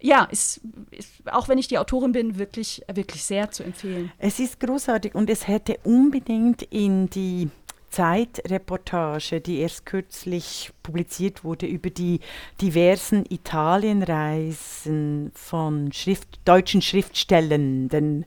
[0.00, 0.60] ja, ist,
[0.90, 4.12] ist, auch wenn ich die Autorin bin, wirklich, wirklich sehr zu empfehlen.
[4.18, 7.50] Es ist großartig und es hätte unbedingt in die
[7.90, 12.20] Zeitreportage, die erst kürzlich publiziert wurde über die
[12.60, 18.26] diversen Italienreisen von Schrift, deutschen Schriftstellenden,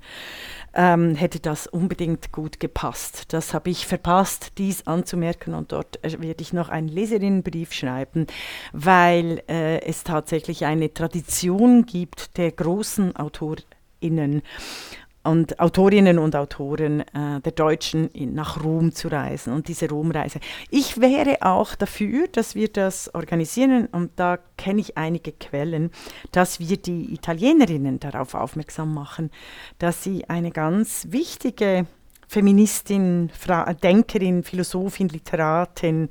[0.74, 3.34] ähm, hätte das unbedingt gut gepasst.
[3.34, 8.28] Das habe ich verpasst, dies anzumerken und dort äh, werde ich noch einen Leserinnenbrief schreiben,
[8.72, 14.41] weil äh, es tatsächlich eine Tradition gibt der großen AutorInnen
[15.24, 20.39] und Autorinnen und Autoren äh, der Deutschen in, nach Rom zu reisen und diese Romreise.
[20.69, 25.91] Ich wäre auch dafür, dass wir das organisieren und da kenne ich einige Quellen,
[26.32, 29.30] dass wir die Italienerinnen darauf aufmerksam machen,
[29.78, 31.86] dass sie eine ganz wichtige
[32.28, 36.07] Feministin, Fra Denkerin, Philosophin, Literatin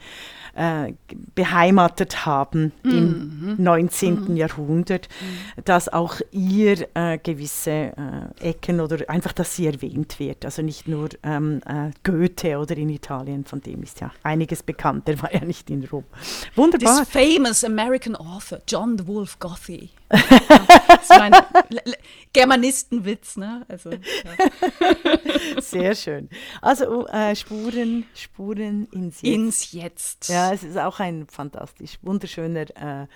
[0.54, 0.92] äh,
[1.34, 3.56] beheimatet haben mhm.
[3.58, 4.24] im 19.
[4.28, 4.36] Mhm.
[4.36, 5.08] Jahrhundert,
[5.64, 7.70] dass auch ihr äh, gewisse
[8.40, 10.44] äh, Ecken oder einfach, dass sie erwähnt wird.
[10.44, 15.08] Also nicht nur ähm, äh, Goethe oder in Italien, von dem ist ja einiges bekannt,
[15.08, 16.04] der war ja nicht in Rom.
[16.54, 17.04] Wunderbar.
[17.04, 19.90] This famous American author, John the Wolf Gothi.
[20.10, 21.32] das ist mein
[22.32, 23.64] Germanistenwitz, ne?
[23.68, 25.60] Also, ja.
[25.60, 26.28] Sehr schön.
[26.60, 29.34] Also uh, Spuren, Spuren ins Jetzt.
[29.34, 30.28] Ins Jetzt.
[30.28, 33.06] Ja, es ist auch ein fantastisch wunderschöner äh,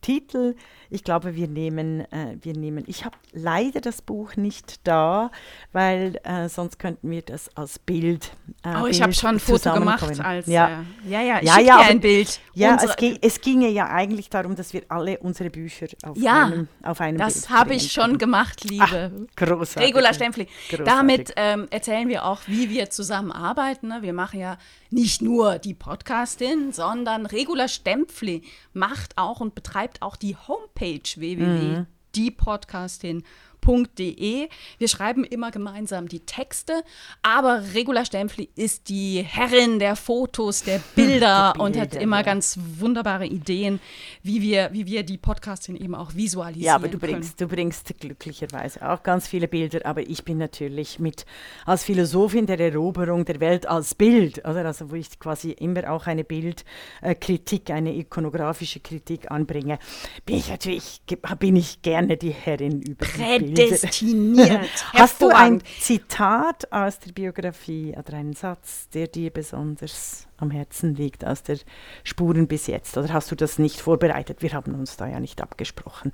[0.00, 0.54] Titel.
[0.90, 2.84] Ich glaube, wir nehmen, äh, wir nehmen.
[2.86, 5.30] Ich habe leider das Buch nicht da,
[5.72, 8.32] weil äh, sonst könnten wir das als Bild.
[8.64, 10.46] Äh, oh, ich habe schon ein Foto gemacht als.
[10.46, 12.40] Ja, äh, ja, ja, ich ja, ja, ein Bild.
[12.54, 16.46] Ja, es, ging, es ginge ja eigentlich darum, dass wir alle unsere Bücher auf ja,
[16.46, 17.44] einem, auf einem das Bild.
[17.44, 19.12] Das habe ich schon gemacht, liebe.
[19.12, 19.90] Ach, großartig.
[19.90, 20.48] Regula Stempfli.
[20.84, 23.88] Damit ähm, erzählen wir auch, wie wir zusammenarbeiten.
[23.88, 23.98] Ne?
[24.00, 24.56] Wir machen ja
[24.90, 33.22] nicht nur die Podcastin, sondern Regula Stempfli macht auch und betreibt auch die Homepage www.diepodcastin.de.
[33.68, 34.48] Regula.de.
[34.78, 36.82] Wir schreiben immer gemeinsam die Texte,
[37.22, 42.22] aber Regula Stempfli ist die Herrin der Fotos, der Bilder, Bilder und hat immer ja.
[42.22, 43.80] ganz wunderbare Ideen,
[44.22, 46.66] wie wir, wie wir die Podcasting eben auch visualisieren.
[46.66, 47.50] Ja, aber du bringst, können.
[47.50, 51.26] du bringst glücklicherweise auch ganz viele Bilder, aber ich bin natürlich mit
[51.66, 54.64] als Philosophin der Eroberung der Welt als Bild, oder?
[54.64, 59.78] also wo ich quasi immer auch eine Bildkritik, eine ikonografische Kritik anbringe,
[60.24, 61.02] bin ich natürlich
[61.38, 64.68] bin ich gerne die Herrin über Präd prädestiniert.
[64.94, 70.94] Hast du ein Zitat aus der Biografie oder einen Satz, der dir besonders am Herzen
[70.94, 71.58] liegt aus der
[72.04, 72.96] Spuren bis jetzt?
[72.96, 74.40] Oder hast du das nicht vorbereitet?
[74.40, 76.12] Wir haben uns da ja nicht abgesprochen.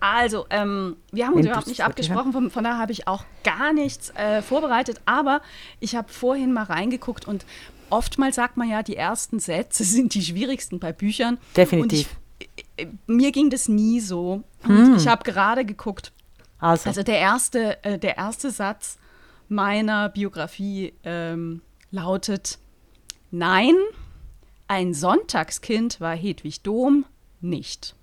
[0.00, 3.72] Also, ähm, wir haben uns überhaupt nicht abgesprochen, von, von daher habe ich auch gar
[3.72, 5.42] nichts äh, vorbereitet, aber
[5.78, 7.44] ich habe vorhin mal reingeguckt und
[7.90, 11.38] oftmals sagt man ja, die ersten Sätze sind die schwierigsten bei Büchern.
[11.56, 12.08] Definitiv.
[12.38, 14.42] Ich, äh, mir ging das nie so.
[14.62, 14.96] Hm.
[14.96, 16.12] ich habe gerade geguckt,
[16.60, 18.98] also, also der, erste, äh, der erste Satz
[19.48, 22.58] meiner Biografie ähm, lautet,
[23.30, 23.74] nein,
[24.68, 27.04] ein Sonntagskind war Hedwig Dom
[27.40, 27.96] nicht.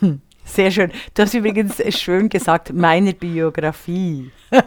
[0.00, 0.20] Hm.
[0.44, 0.92] Sehr schön.
[1.14, 4.30] Du hast übrigens schön gesagt, meine Biografie.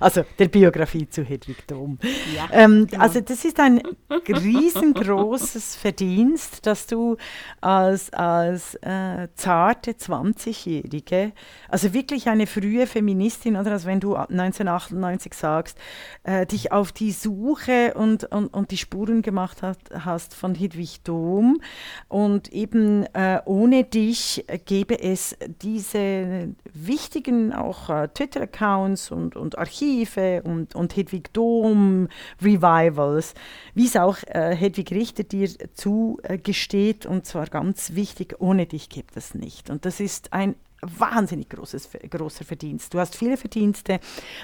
[0.00, 1.98] also der Biografie zu Hedwig Dom.
[2.34, 3.02] Ja, ähm, genau.
[3.02, 7.16] Also das ist ein riesengroßes Verdienst, dass du
[7.60, 11.32] als, als äh, zarte 20-Jährige,
[11.68, 15.76] also wirklich eine frühe Feministin, oder also wenn du 1998 sagst,
[16.22, 21.02] äh, dich auf die Suche und, und, und die Spuren gemacht hat, hast von Hedwig
[21.02, 21.60] Dom
[22.08, 29.56] und eben äh, ohne die dich gäbe es diese wichtigen auch äh, Twitter-Accounts und, und
[29.58, 32.08] Archive und, und Hedwig Dom
[32.42, 33.34] Revivals,
[33.74, 39.16] wie es auch äh, Hedwig Richter dir zugesteht und zwar ganz wichtig, ohne dich gibt
[39.16, 39.70] es nicht.
[39.70, 42.92] Und das ist ein wahnsinnig großes, großer Verdienst.
[42.92, 44.00] Du hast viele Verdienste,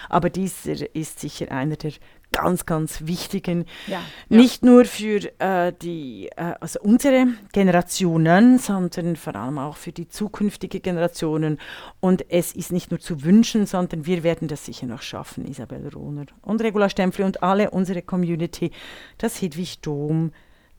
[0.08, 1.92] aber dieser ist sicher einer der
[2.32, 3.64] ganz, ganz wichtigen.
[3.86, 9.92] Ja, Nicht nur für äh, die, äh, also unsere Generationen, sondern vor allem auch für
[9.92, 11.58] die zukünftigen Generationen.
[12.00, 15.88] Und es ist nicht nur zu wünschen, sondern wir werden das sicher noch schaffen, Isabel
[15.88, 18.70] Rohner und Regula Stempfli und alle unsere Community,
[19.18, 20.32] das Hedwig Dom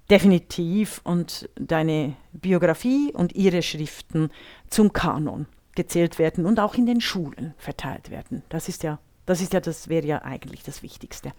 [0.10, 4.30] definitiv und deine Biografie und ihre Schriften
[4.70, 5.46] zum Kanon
[5.76, 8.44] gezählt werden und auch in den Schulen verteilt werden.
[8.50, 9.00] Das ist ja
[9.32, 11.32] das ist ja, das wäre ja eigentlich das Wichtigste.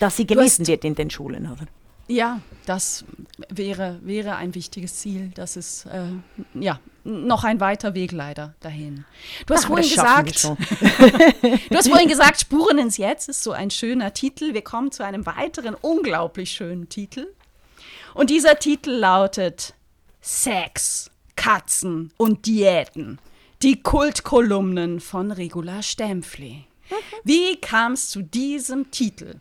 [0.00, 1.66] Dass sie gelesen wird in den Schulen, oder?
[2.08, 3.04] Ja, das
[3.50, 5.30] wäre, wäre ein wichtiges Ziel.
[5.34, 6.06] Das ist äh,
[6.54, 9.04] ja noch ein weiter Weg leider dahin.
[9.46, 10.44] Du hast Ach, vorhin gesagt,
[11.70, 14.54] du hast vorhin gesagt, Spuren ins Jetzt ist so ein schöner Titel.
[14.54, 17.26] Wir kommen zu einem weiteren unglaublich schönen Titel.
[18.14, 19.74] Und dieser Titel lautet
[20.22, 23.18] Sex, Katzen und Diäten.
[23.62, 26.64] Die Kultkolumnen von Regula Stempfli.
[27.24, 29.36] Wie kam es zu diesem Titel?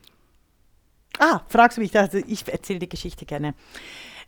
[1.20, 3.56] Ah, fragst du mich, also ich erzähle die Geschichte gerne.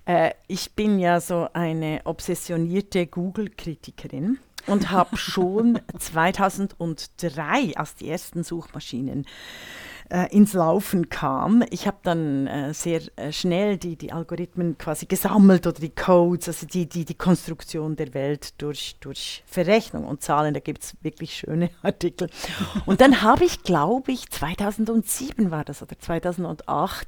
[0.06, 8.44] Äh, ich bin ja so eine obsessionierte Google-Kritikerin und habe schon 2003, als die ersten
[8.44, 9.26] Suchmaschinen
[10.10, 11.64] äh, ins Laufen kam.
[11.70, 16.48] Ich habe dann äh, sehr äh, schnell die, die Algorithmen quasi gesammelt oder die Codes,
[16.48, 20.54] also die, die, die Konstruktion der Welt durch, durch Verrechnung und Zahlen.
[20.54, 22.30] Da gibt es wirklich schöne Artikel.
[22.86, 27.08] Und dann habe ich, glaube ich, 2007 war das oder 2008,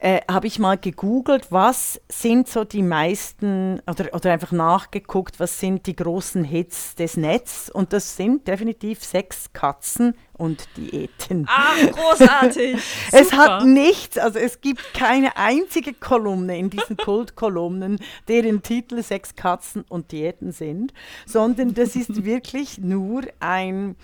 [0.00, 5.58] äh, habe ich mal gegoogelt, was sind so die meisten, oder, oder einfach nachgeguckt, was
[5.58, 7.68] sind die großen Hits des Netzes.
[7.70, 11.46] Und das sind definitiv sechs Katzen und Diäten.
[11.48, 12.78] Ach, großartig!
[13.12, 19.34] es hat nichts, also es gibt keine einzige Kolumne in diesen Kultkolumnen, deren Titel Sechs
[19.34, 20.94] Katzen und Diäten sind,
[21.26, 23.96] sondern das ist wirklich nur ein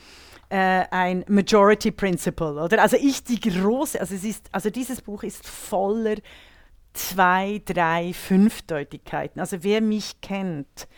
[0.51, 2.83] äh, ein Majority Principle, oder?
[2.83, 6.17] Also ich die große, also es ist, also dieses Buch ist voller
[6.95, 9.41] zwei, drei Fünfdeutigkeiten.
[9.41, 10.89] Also wer mich kennt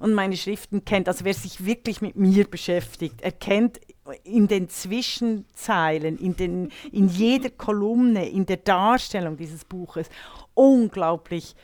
[0.00, 3.80] und meine Schriften kennt, also wer sich wirklich mit mir beschäftigt, erkennt
[4.24, 10.08] in den Zwischenzeilen, in, den, in jeder Kolumne, in der Darstellung dieses Buches
[10.54, 11.54] unglaublich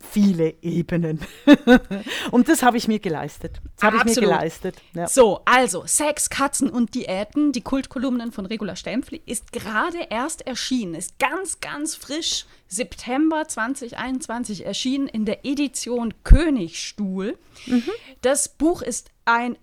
[0.00, 1.20] viele Ebenen.
[2.32, 3.60] und das habe ich mir geleistet.
[3.76, 4.76] Das habe ich mir geleistet.
[4.92, 5.06] Ja.
[5.06, 10.94] So, also Sex, Katzen und Diäten, die Kultkolumnen von Regula Stempfli, ist gerade erst erschienen,
[10.94, 17.38] ist ganz, ganz frisch, September 2021 erschienen in der Edition Königstuhl.
[17.66, 17.90] Mhm.
[18.20, 19.56] Das Buch ist ein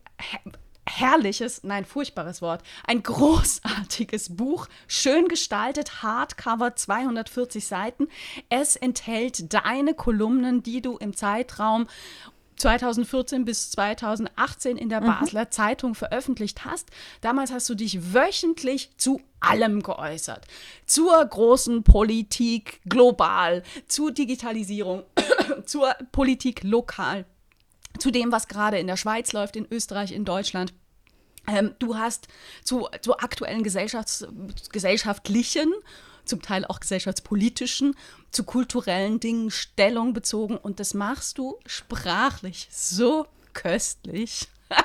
[0.88, 8.08] herrliches, nein, furchtbares Wort, ein großartiges Buch, schön gestaltet, Hardcover, 240 Seiten.
[8.50, 11.88] Es enthält deine Kolumnen, die du im Zeitraum
[12.58, 15.08] 2014 bis 2018 in der mhm.
[15.08, 16.90] Basler Zeitung veröffentlicht hast.
[17.22, 20.46] Damals hast du dich wöchentlich zu allem geäußert.
[20.86, 25.04] Zur großen Politik global, zur Digitalisierung,
[25.66, 27.26] zur Politik lokal
[28.00, 30.74] zu dem, was gerade in der Schweiz läuft, in Österreich, in Deutschland.
[31.48, 32.28] Ähm, du hast
[32.64, 34.28] zu, zu aktuellen Gesellschafts-,
[34.72, 35.72] gesellschaftlichen,
[36.26, 37.96] zum Teil auch gesellschaftspolitischen,
[38.32, 44.48] zu kulturellen Dingen Stellung bezogen und das machst du sprachlich so köstlich.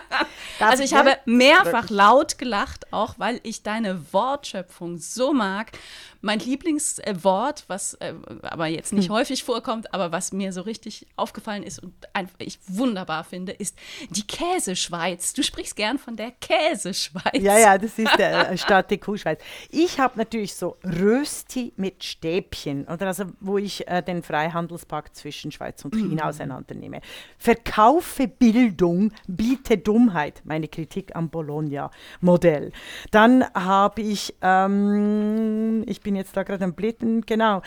[0.58, 5.72] also ich habe mehrfach laut gelacht, auch weil ich deine Wortschöpfung so mag.
[6.20, 9.14] Mein Lieblingswort, was äh, aber jetzt nicht hm.
[9.14, 13.76] häufig vorkommt, aber was mir so richtig aufgefallen ist und einfach ich wunderbar finde, ist
[14.10, 15.32] die Käseschweiz.
[15.32, 17.40] Du sprichst gern von der Käseschweiz.
[17.40, 19.40] Ja, ja, das ist der äh, Stadt der Kuhschweiz.
[19.70, 25.52] Ich habe natürlich so Rösti mit Stäbchen, oder also wo ich äh, den Freihandelspakt zwischen
[25.52, 26.28] Schweiz und China mm.
[26.28, 27.00] auseinandernehme.
[27.38, 32.72] Verkaufe Bildung, biete Dummheit, meine Kritik am Bologna-Modell.
[33.10, 37.62] Dann habe ich, ähm, ich bin bin jetzt da gerade am Blättern, genau,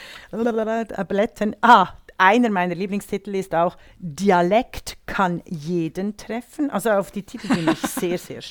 [1.08, 1.56] Blättern.
[1.62, 6.70] Ah, einer meiner Lieblingstitel ist auch Dialekt kann jeden treffen.
[6.70, 8.42] Also auf die Titel bin ich sehr, sehr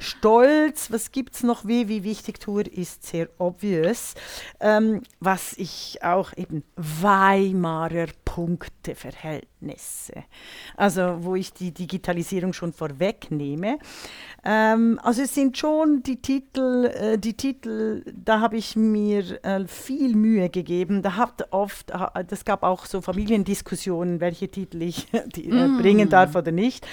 [0.00, 0.90] stolz.
[0.90, 1.66] Was gibt es noch?
[1.66, 4.14] Wie, wie Wichtigtour ist sehr obvious.
[4.58, 8.08] Ähm, was ich auch eben Weimarer
[9.58, 10.24] Punkteverhältnisse.
[10.76, 13.78] Also wo ich die Digitalisierung schon vorwegnehme.
[14.44, 19.66] Ähm, also es sind schon die Titel, äh, die Titel, da habe ich mir äh,
[19.66, 21.02] viel Mühe gegeben.
[21.02, 25.78] Da hat oft, das gab auch so Familiendiskussionen, welche Titel ich die, äh, mm.
[25.78, 26.86] bringen darf oder nicht.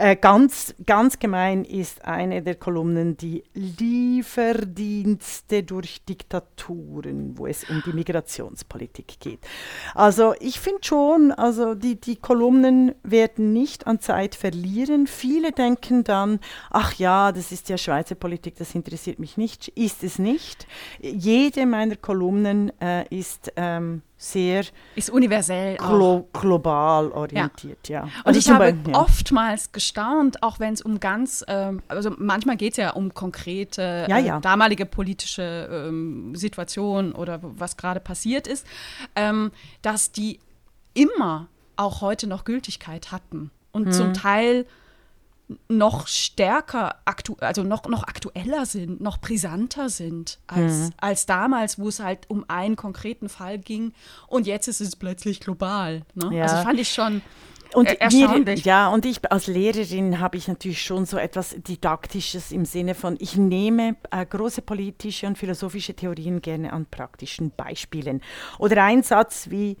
[0.00, 7.82] Äh, ganz, ganz gemein ist eine der Kolumnen die Lieferdienste durch Diktaturen, wo es um
[7.84, 9.40] die Migrationspolitik geht.
[9.94, 15.06] Also ich finde schon, also die, die Kolumnen werden nicht an Zeit verlieren.
[15.06, 19.68] Viele denken dann, ach ja, das ist ja Schweizer Politik, das interessiert mich nicht.
[19.68, 20.66] Ist es nicht.
[21.00, 24.64] Jede meiner Kolumnen äh, ist ähm, sehr
[24.96, 28.00] ist universell glo global orientiert, ja.
[28.00, 28.04] ja.
[28.04, 29.00] Und also ich habe Beispiel, ja.
[29.00, 34.06] oftmals gestaunt, auch wenn es um ganz, ähm, also manchmal geht es ja um konkrete
[34.10, 38.66] ja, äh, damalige politische ähm, Situation oder was gerade passiert ist,
[39.16, 40.38] ähm, dass die
[40.92, 41.48] immer
[41.80, 43.92] auch heute noch Gültigkeit hatten und hm.
[43.92, 44.66] zum Teil
[45.68, 50.90] noch stärker, aktu also noch, noch aktueller sind, noch brisanter sind als, mhm.
[50.98, 53.92] als damals, wo es halt um einen konkreten Fall ging.
[54.28, 56.02] Und jetzt ist es plötzlich global.
[56.14, 56.36] Ne?
[56.36, 56.42] Ja.
[56.44, 57.22] Also fand ich schon.
[57.72, 62.64] Und mir, ja, und ich als Lehrerin habe ich natürlich schon so etwas Didaktisches im
[62.64, 68.22] Sinne von, ich nehme äh, große politische und philosophische Theorien gerne an praktischen Beispielen.
[68.58, 69.76] Oder ein Satz wie,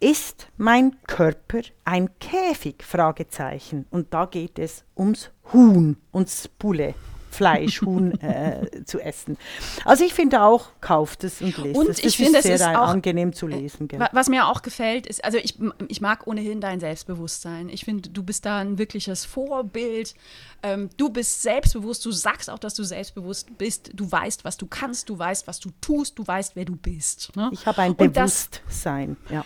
[0.00, 2.84] ist mein Körper ein Käfig?
[2.84, 3.86] Fragezeichen.
[3.90, 6.94] Und da geht es ums Huhn und Spule.
[7.30, 9.36] Fleisch, Huhn äh, zu essen.
[9.84, 11.96] Also ich finde auch, kauft es und lest und es.
[11.96, 13.88] Das ich finde, es ist auch, angenehm zu lesen.
[13.88, 14.06] Gell?
[14.12, 15.58] Was mir auch gefällt, ist, also ich,
[15.88, 17.68] ich mag ohnehin dein Selbstbewusstsein.
[17.68, 20.14] Ich finde, du bist da ein wirkliches Vorbild.
[20.62, 23.90] Ähm, du bist selbstbewusst, du sagst auch, dass du selbstbewusst bist.
[23.94, 27.34] Du weißt, was du kannst, du weißt, was du tust, du weißt, wer du bist.
[27.36, 27.50] Ne?
[27.52, 29.44] Ich habe ein und Bewusstsein, das, ja.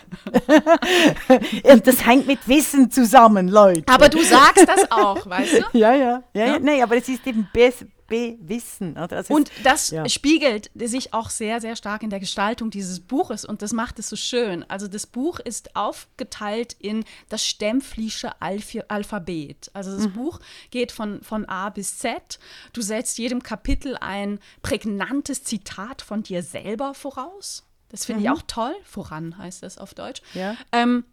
[1.73, 3.83] und das hängt mit Wissen zusammen, Leute.
[3.93, 5.63] Aber du sagst das auch, weißt du?
[5.73, 6.23] Ja, ja.
[6.33, 6.59] ja, ja.
[6.59, 7.72] Nee, aber es ist eben besser
[8.09, 8.93] Wissen.
[8.93, 10.07] Das und das ja.
[10.07, 14.09] spiegelt sich auch sehr, sehr stark in der Gestaltung dieses Buches und das macht es
[14.09, 14.63] so schön.
[14.69, 19.71] Also das Buch ist aufgeteilt in das Stempflische Alphabet.
[19.73, 20.13] Also das mhm.
[20.13, 22.37] Buch geht von, von A bis Z.
[22.73, 27.63] Du setzt jedem Kapitel ein prägnantes Zitat von dir selber voraus.
[27.89, 28.25] Das finde mhm.
[28.25, 28.75] ich auch toll.
[28.83, 30.21] Voran heißt das auf Deutsch.
[30.33, 30.55] Ja.
[30.71, 31.05] Ähm,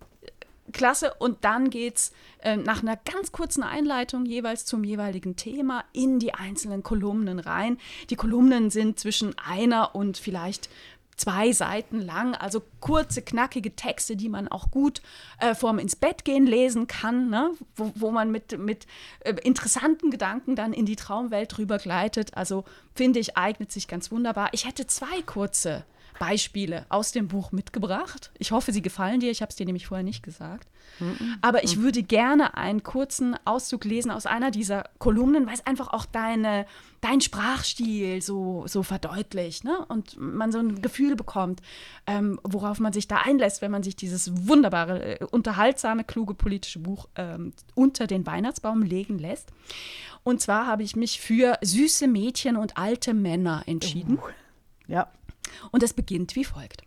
[0.72, 1.14] klasse.
[1.18, 2.12] Und dann geht es
[2.42, 7.78] äh, nach einer ganz kurzen Einleitung jeweils zum jeweiligen Thema in die einzelnen Kolumnen rein.
[8.10, 10.68] Die Kolumnen sind zwischen einer und vielleicht
[11.20, 15.02] zwei Seiten lang, also kurze, knackige Texte, die man auch gut
[15.38, 17.50] äh, vorm ins Bett gehen lesen kann, ne?
[17.76, 18.86] wo, wo man mit, mit
[19.20, 22.36] äh, interessanten Gedanken dann in die Traumwelt drüber gleitet.
[22.36, 22.64] Also
[22.94, 24.48] finde ich, eignet sich ganz wunderbar.
[24.52, 25.84] Ich hätte zwei kurze
[26.20, 28.30] Beispiele aus dem Buch mitgebracht.
[28.38, 29.30] Ich hoffe, sie gefallen dir.
[29.30, 30.68] Ich habe es dir nämlich vorher nicht gesagt.
[30.98, 31.38] Mhm.
[31.40, 35.88] Aber ich würde gerne einen kurzen Auszug lesen aus einer dieser Kolumnen, weil es einfach
[35.88, 36.66] auch deine,
[37.00, 39.82] dein Sprachstil so, so verdeutlicht ne?
[39.88, 41.62] und man so ein Gefühl bekommt,
[42.06, 46.80] ähm, worauf man sich da einlässt, wenn man sich dieses wunderbare, äh, unterhaltsame, kluge politische
[46.80, 49.48] Buch ähm, unter den Weihnachtsbaum legen lässt.
[50.22, 54.18] Und zwar habe ich mich für süße Mädchen und alte Männer entschieden.
[54.18, 54.28] Uh,
[54.86, 55.08] ja.
[55.70, 56.82] Und es beginnt wie folgt.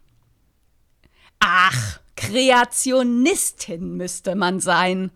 [1.40, 5.12] Ach, Kreationistin müsste man sein.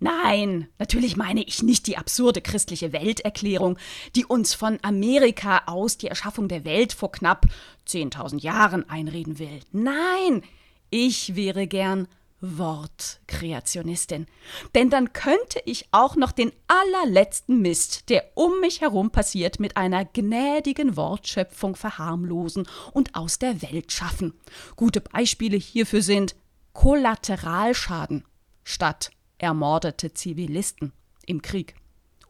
[0.00, 3.78] Nein, natürlich meine ich nicht die absurde christliche Welterklärung,
[4.14, 7.46] die uns von Amerika aus die Erschaffung der Welt vor knapp
[7.88, 9.60] 10.000 Jahren einreden will.
[9.72, 10.42] Nein,
[10.90, 12.08] ich wäre gern
[12.40, 14.26] Wortkreationistin.
[14.74, 19.76] Denn dann könnte ich auch noch den allerletzten Mist, der um mich herum passiert, mit
[19.76, 24.34] einer gnädigen Wortschöpfung verharmlosen und aus der Welt schaffen.
[24.76, 26.36] Gute Beispiele hierfür sind
[26.72, 28.24] Kollateralschaden
[28.64, 30.92] statt ermordete Zivilisten
[31.26, 31.74] im Krieg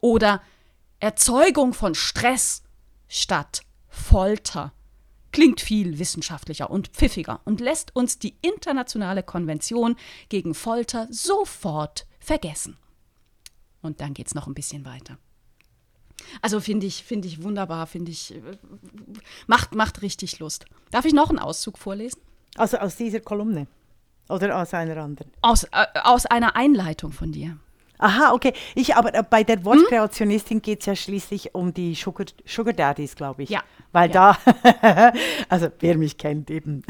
[0.01, 0.41] oder
[0.99, 2.63] Erzeugung von Stress
[3.07, 4.73] statt Folter
[5.35, 9.97] klingt viel wissenschaftlicher und pfiffiger und lässt uns die internationale Konvention
[10.29, 12.77] gegen Folter sofort vergessen.
[13.81, 15.17] Und dann geht es noch ein bisschen weiter.
[16.41, 18.41] Also finde ich, finde ich wunderbar, finde ich, äh,
[19.45, 20.67] macht, macht richtig Lust.
[20.89, 22.21] Darf ich noch einen Auszug vorlesen?
[22.55, 23.67] Also aus dieser Kolumne
[24.29, 25.33] oder aus einer anderen?
[25.41, 27.59] Aus, äh, aus einer Einleitung von dir.
[27.97, 28.53] Aha, okay.
[28.73, 30.61] Ich, aber äh, bei der Wortkreationistin hm?
[30.61, 33.49] geht es ja schließlich um die Sugar, Sugar Daddies, glaube ich.
[33.49, 33.63] Ja.
[33.91, 34.37] Weil ja.
[34.53, 35.13] da,
[35.49, 36.83] also wer mich kennt eben,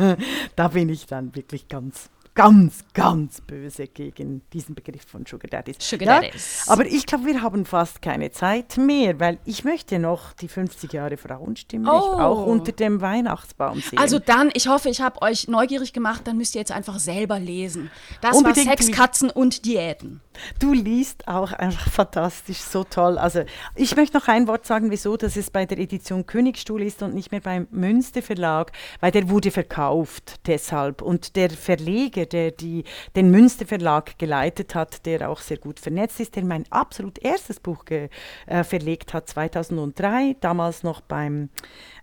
[0.56, 5.76] da bin ich dann wirklich ganz ganz, ganz böse gegen diesen Begriff von Sugar Daddies.
[5.78, 6.64] Sugar Daddies.
[6.66, 10.48] Ja, aber ich glaube, wir haben fast keine Zeit mehr, weil ich möchte noch die
[10.48, 12.18] 50 Jahre Frauenstimme oh.
[12.18, 13.98] auch unter dem Weihnachtsbaum sehen.
[13.98, 17.38] Also dann, ich hoffe, ich habe euch neugierig gemacht, dann müsst ihr jetzt einfach selber
[17.38, 17.90] lesen.
[18.20, 20.20] Das Unbedingt war Sex, Katzen und Diäten.
[20.58, 23.18] Du liest auch einfach fantastisch, so toll.
[23.18, 23.44] Also
[23.76, 27.14] ich möchte noch ein Wort sagen, wieso, dass es bei der Edition Königstuhl ist und
[27.14, 31.02] nicht mehr beim Münster Verlag, weil der wurde verkauft deshalb.
[31.02, 32.84] Und der Verleger, der die,
[33.16, 37.60] den Münster Verlag geleitet hat, der auch sehr gut vernetzt ist, der mein absolut erstes
[37.60, 38.08] Buch ge,
[38.46, 41.50] äh, verlegt hat, 2003, damals noch beim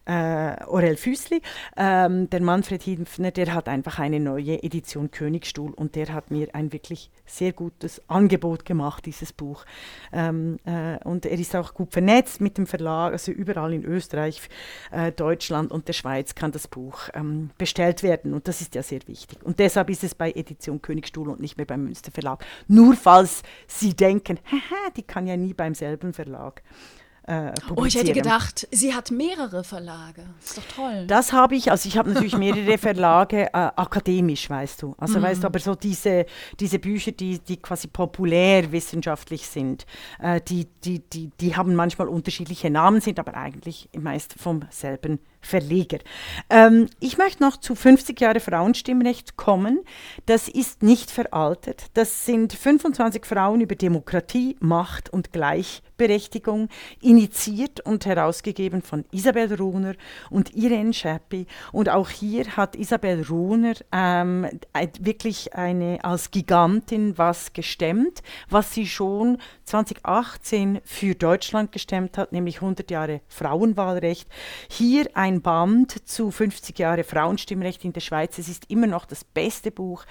[0.05, 1.41] äh, Orel Füßli.
[1.77, 6.53] Ähm, der Manfred Hinfner, der hat einfach eine neue Edition Königstuhl und der hat mir
[6.53, 9.65] ein wirklich sehr gutes Angebot gemacht, dieses Buch.
[10.11, 14.41] Ähm, äh, und er ist auch gut vernetzt mit dem Verlag, also überall in Österreich,
[14.91, 18.83] äh, Deutschland und der Schweiz kann das Buch ähm, bestellt werden und das ist ja
[18.83, 19.39] sehr wichtig.
[19.43, 22.45] Und deshalb ist es bei Edition Königstuhl und nicht mehr beim Münster Verlag.
[22.67, 24.39] Nur falls Sie denken,
[24.97, 26.63] die kann ja nie beim selben Verlag
[27.27, 30.23] äh, oh, ich hätte gedacht, sie hat mehrere Verlage.
[30.43, 31.05] Ist doch toll.
[31.05, 34.95] Das habe ich, also ich habe natürlich mehrere Verlage, äh, akademisch, weißt du.
[34.97, 35.23] Also mhm.
[35.23, 36.25] weißt du, aber so diese,
[36.59, 39.85] diese Bücher, die, die quasi populärwissenschaftlich sind,
[40.19, 45.19] äh, die, die, die, die haben manchmal unterschiedliche Namen, sind aber eigentlich meist vom selben
[45.41, 45.97] Verleger.
[46.49, 49.79] Ähm, ich möchte noch zu 50 Jahre Frauenstimmrecht kommen.
[50.27, 51.85] Das ist nicht veraltet.
[51.95, 55.90] Das sind 25 Frauen über Demokratie, Macht und Gleichberechtigung,
[57.01, 59.93] initiiert und herausgegeben von Isabel Runer
[60.29, 61.47] und Irene Schappi.
[61.71, 64.47] Und auch hier hat Isabel Runer ähm,
[64.99, 72.57] wirklich eine, als Gigantin was gestemmt, was sie schon 2018 für Deutschland gestemmt hat, nämlich
[72.57, 74.27] 100 Jahre Frauenwahlrecht.
[74.69, 78.37] Hier ein Band zu 50 Jahre Frauenstimmrecht in der Schweiz.
[78.37, 80.03] Es ist immer noch das beste Buch,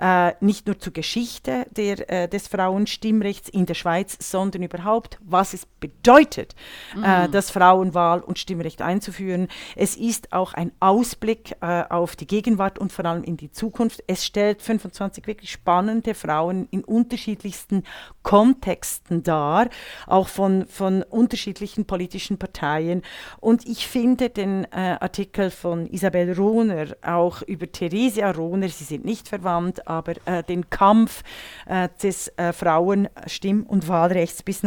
[0.00, 5.52] äh, nicht nur zur Geschichte der, äh, des Frauenstimmrechts in der Schweiz, sondern überhaupt, was
[5.52, 6.54] es bedeutet,
[6.94, 7.04] äh, mhm.
[7.04, 9.48] äh, das Frauenwahl- und Stimmrecht einzuführen.
[9.74, 14.02] Es ist auch ein Ausblick äh, auf die Gegenwart und vor allem in die Zukunft.
[14.06, 17.82] Es stellt 25 wirklich spannende Frauen in unterschiedlichsten
[18.22, 19.68] Kontexten dar,
[20.06, 23.02] auch von, von unterschiedlichen politischen Parteien.
[23.40, 29.04] Und ich finde den äh, Artikel von Isabel Rohner auch über Theresia Rohner, sie sind
[29.04, 31.24] nicht verwandt, aber äh, den Kampf
[31.66, 34.62] äh, des äh, Frauenstimm- und Wahlrechts bis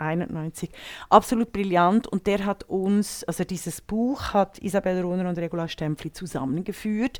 [0.00, 0.70] 1991.
[1.08, 6.12] Absolut brillant und der hat uns, also dieses Buch hat Isabel Rohner und Regula Stempfli
[6.12, 7.18] zusammengeführt.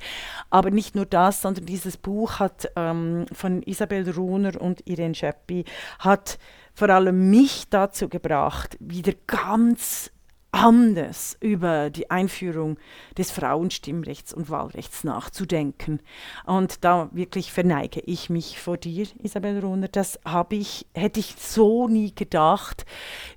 [0.50, 5.64] Aber nicht nur das, sondern dieses Buch hat ähm, von Isabel Rohner und Irene Scheppi
[5.98, 6.38] hat
[6.74, 10.10] vor allem mich dazu gebracht, wieder ganz
[10.52, 12.78] anders über die Einführung
[13.16, 16.00] des Frauenstimmrechts und Wahlrechts nachzudenken.
[16.44, 19.88] Und da wirklich verneige ich mich vor dir, Isabel Rohner.
[19.88, 22.84] Das habe ich, hätte ich so nie gedacht,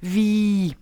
[0.01, 0.75] wie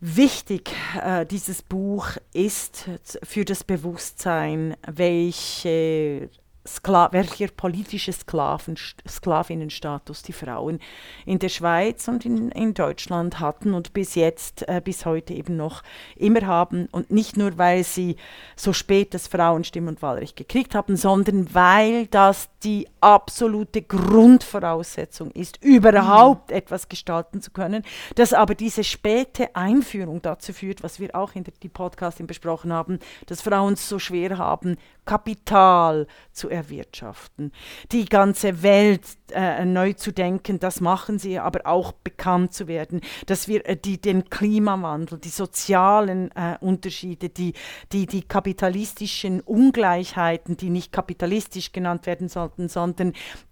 [0.00, 0.70] wichtig
[1.02, 2.90] äh, dieses Buch ist
[3.22, 6.28] für das Bewusstsein, welche
[6.66, 10.80] Skla welcher politische Sklaven, Sklavinnenstatus die Frauen
[11.26, 15.56] in der Schweiz und in, in Deutschland hatten und bis jetzt, äh, bis heute eben
[15.56, 15.82] noch
[16.16, 16.88] immer haben.
[16.90, 18.16] Und nicht nur, weil sie
[18.56, 25.62] so spät das Frauenstimm- und Wahlrecht gekriegt haben, sondern weil das die absolute Grundvoraussetzung ist,
[25.62, 26.56] überhaupt mhm.
[26.56, 27.82] etwas gestalten zu können,
[28.14, 32.72] dass aber diese späte Einführung dazu führt, was wir auch in der die Podcasting besprochen
[32.72, 37.52] haben, dass Frauen es so schwer haben, Kapital zu erwirtschaften,
[37.92, 39.02] die ganze Welt
[39.32, 43.76] äh, neu zu denken, das machen sie, aber auch bekannt zu werden, dass wir äh,
[43.76, 47.52] die, den Klimawandel, die sozialen äh, Unterschiede, die,
[47.92, 52.93] die, die kapitalistischen Ungleichheiten, die nicht kapitalistisch genannt werden sollten, sondern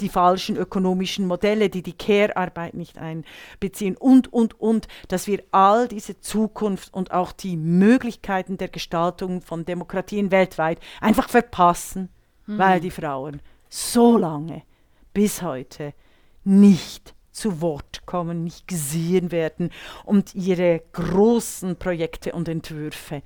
[0.00, 5.88] die falschen ökonomischen Modelle, die die Care-Arbeit nicht einbeziehen und, und, und, dass wir all
[5.88, 12.08] diese Zukunft und auch die Möglichkeiten der Gestaltung von Demokratien weltweit einfach verpassen,
[12.46, 12.58] mhm.
[12.58, 14.62] weil die Frauen so lange
[15.14, 15.94] bis heute
[16.44, 19.70] nicht zu Wort kommen, nicht gesehen werden
[20.04, 23.22] und ihre großen Projekte und Entwürfe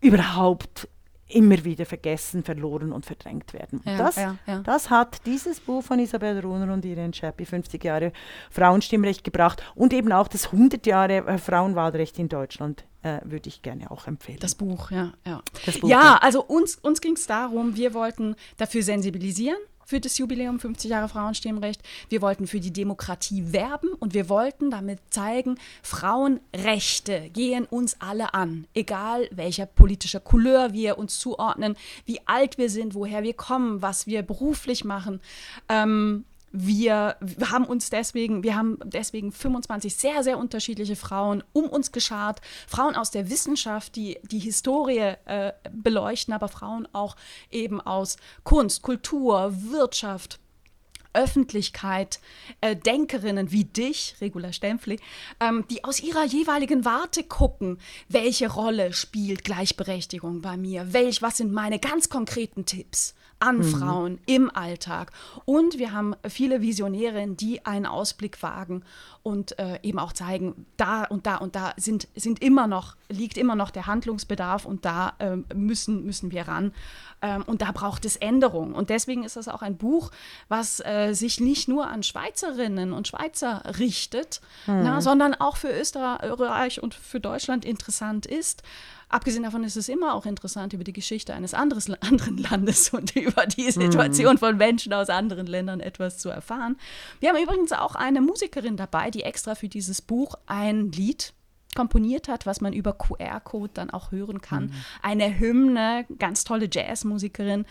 [0.00, 0.88] überhaupt
[1.28, 3.80] immer wieder vergessen, verloren und verdrängt werden.
[3.84, 4.60] Ja, das, ja, ja.
[4.60, 8.12] das hat dieses Buch von Isabel Runer und Irene Schappi, 50 Jahre
[8.50, 13.62] Frauenstimmrecht gebracht und eben auch das 100 Jahre äh, Frauenwahlrecht in Deutschland äh, würde ich
[13.62, 14.38] gerne auch empfehlen.
[14.40, 15.12] Das Buch, ja.
[15.24, 15.42] Ja,
[15.80, 20.60] Buch, ja also uns, uns ging es darum, wir wollten dafür sensibilisieren, für das Jubiläum
[20.60, 21.80] 50 Jahre Frauenstimmrecht.
[22.10, 28.34] Wir wollten für die Demokratie werben und wir wollten damit zeigen, Frauenrechte gehen uns alle
[28.34, 33.80] an, egal welcher politischer Couleur wir uns zuordnen, wie alt wir sind, woher wir kommen,
[33.80, 35.20] was wir beruflich machen.
[35.68, 36.24] Ähm,
[36.58, 37.16] wir,
[37.50, 42.40] haben uns deswegen, wir haben deswegen 25 sehr, sehr unterschiedliche Frauen um uns geschart.
[42.66, 47.16] Frauen aus der Wissenschaft, die die Historie äh, beleuchten, aber Frauen auch
[47.50, 50.40] eben aus Kunst, Kultur, Wirtschaft,
[51.12, 52.20] Öffentlichkeit,
[52.60, 55.00] äh, Denkerinnen wie dich, Regula Stempfli,
[55.40, 57.78] ähm, die aus ihrer jeweiligen Warte gucken,
[58.08, 63.64] welche Rolle spielt Gleichberechtigung bei mir, welch, was sind meine ganz konkreten Tipps an mhm.
[63.64, 65.12] Frauen im Alltag.
[65.44, 68.82] Und wir haben viele Visionärinnen, die einen Ausblick wagen
[69.22, 73.36] und äh, eben auch zeigen, da und da und da sind, sind immer noch, liegt
[73.36, 76.72] immer noch der Handlungsbedarf und da äh, müssen, müssen wir ran.
[77.22, 78.74] Ähm, und da braucht es Änderungen.
[78.74, 80.10] Und deswegen ist das auch ein Buch,
[80.48, 84.82] was äh, sich nicht nur an Schweizerinnen und Schweizer richtet, mhm.
[84.84, 88.62] na, sondern auch für Österreich und für Deutschland interessant ist.
[89.08, 93.14] Abgesehen davon ist es immer auch interessant, über die Geschichte eines anderes, anderen Landes und
[93.14, 94.38] über die Situation mhm.
[94.38, 96.76] von Menschen aus anderen Ländern etwas zu erfahren.
[97.20, 101.32] Wir haben übrigens auch eine Musikerin dabei, die extra für dieses Buch ein Lied
[101.76, 104.64] komponiert hat, was man über QR-Code dann auch hören kann.
[104.64, 104.72] Mhm.
[105.02, 107.64] Eine Hymne, ganz tolle Jazzmusikerin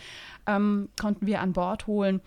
[0.46, 2.22] ähm, konnten wir an Bord holen.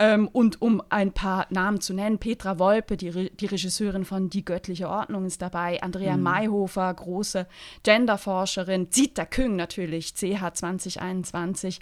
[0.00, 4.30] Ähm, und um ein paar Namen zu nennen, Petra Wolpe, die, Re die Regisseurin von
[4.30, 6.22] Die göttliche Ordnung ist dabei, Andrea mhm.
[6.24, 7.46] Mayhofer, große
[7.84, 11.80] Genderforscherin, Zita Küng natürlich, CH 2021.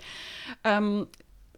[0.65, 1.07] Ähm,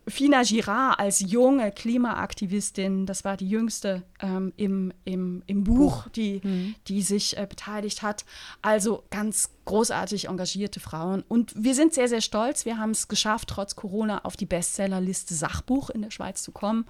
[0.08, 6.40] Fina Girard als junge Klimaaktivistin, das war die jüngste ähm, im, im, im Buch, die,
[6.42, 6.74] mhm.
[6.86, 8.24] die sich äh, beteiligt hat.
[8.62, 11.22] Also ganz großartig engagierte Frauen.
[11.28, 12.64] Und wir sind sehr, sehr stolz.
[12.64, 16.86] Wir haben es geschafft, trotz Corona auf die Bestsellerliste Sachbuch in der Schweiz zu kommen.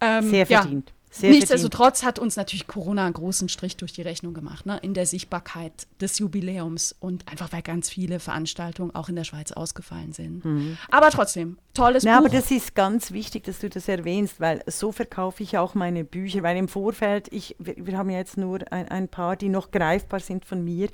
[0.00, 0.90] Ähm, sehr verdient.
[0.90, 4.78] Ja, sehr Nichtsdestotrotz hat uns natürlich Corona einen großen Strich durch die Rechnung gemacht, ne?
[4.80, 9.50] in der Sichtbarkeit des Jubiläums und einfach weil ganz viele Veranstaltungen auch in der Schweiz
[9.50, 10.44] ausgefallen sind.
[10.44, 10.78] Mhm.
[10.88, 12.26] Aber trotzdem, tolles Na, Buch.
[12.26, 16.04] Aber das ist ganz wichtig, dass du das erwähnst, weil so verkaufe ich auch meine
[16.04, 19.72] Bücher, weil im Vorfeld, ich, wir, wir haben jetzt nur ein, ein, paar, die noch
[19.72, 20.88] greifbar sind von mir.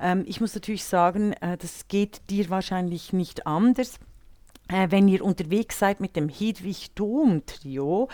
[0.00, 4.00] Ähm, ich muss natürlich sagen, äh, das geht dir wahrscheinlich nicht anders
[4.68, 8.08] wenn ihr unterwegs seid mit dem Hedwig Dom Trio,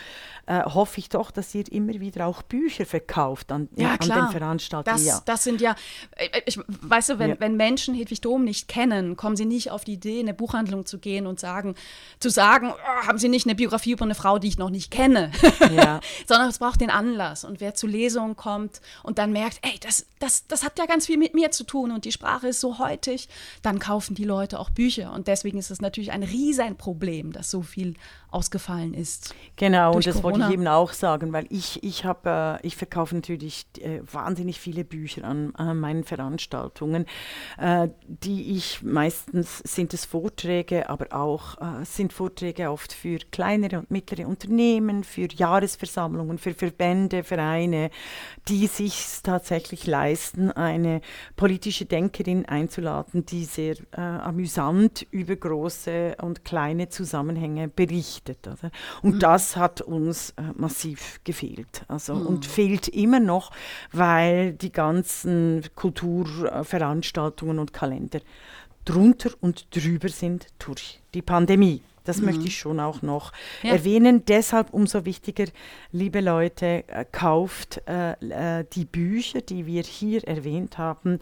[0.45, 4.29] äh, hoffe ich doch, dass ihr immer wieder auch Bücher verkauft an, ja, an den
[4.29, 4.97] Veranstaltungen.
[4.97, 5.21] Das, ja.
[5.25, 5.75] das sind ja,
[6.15, 7.35] äh, ich, weißt du, wenn, ja.
[7.39, 10.85] wenn Menschen Hedwig Dom nicht kennen, kommen sie nicht auf die Idee, in eine Buchhandlung
[10.85, 11.75] zu gehen und sagen,
[12.19, 14.91] zu sagen, oh, haben sie nicht eine Biografie über eine Frau, die ich noch nicht
[14.91, 15.31] kenne,
[15.75, 15.99] ja.
[16.27, 17.43] sondern es braucht den Anlass.
[17.43, 21.07] Und wer zu Lesungen kommt und dann merkt, ey, das, das, das hat ja ganz
[21.07, 23.27] viel mit mir zu tun und die Sprache ist so heutig,
[23.61, 25.11] dann kaufen die Leute auch Bücher.
[25.11, 26.44] Und deswegen ist es natürlich ein riesen
[26.77, 27.95] Problem, dass so viel
[28.35, 29.33] ausgefallen ist.
[29.55, 30.33] Genau, und das Corona.
[30.33, 34.59] wollte ich eben auch sagen, weil ich, ich habe, äh, ich verkaufe natürlich äh, wahnsinnig
[34.59, 37.05] viele Bücher an, an meinen Veranstaltungen,
[37.57, 43.79] äh, die ich meistens sind es Vorträge, aber auch äh, sind Vorträge oft für kleinere
[43.79, 47.89] und mittlere Unternehmen, für Jahresversammlungen, für Verbände, Vereine,
[48.49, 50.99] die sich tatsächlich leisten, eine
[51.37, 58.47] politische Denkerin einzuladen, die sehr äh, amüsant über große und kleine Zusammenhänge berichtet gerichtet.
[58.47, 58.71] Oder?
[59.01, 59.19] Und mhm.
[59.19, 61.83] das hat uns äh, massiv gefehlt.
[61.87, 62.27] Also, mhm.
[62.27, 63.51] Und fehlt immer noch,
[63.91, 68.19] weil die ganzen Kulturveranstaltungen und Kalender
[68.83, 71.81] drunter und drüber sind durch die Pandemie.
[72.05, 72.25] Das mhm.
[72.25, 73.33] möchte ich schon auch noch
[73.63, 73.71] ja.
[73.71, 74.23] erwähnen.
[74.25, 75.45] Deshalb umso wichtiger,
[75.91, 78.11] liebe Leute, kauft äh,
[78.59, 81.19] äh, die Bücher, die wir hier erwähnt haben.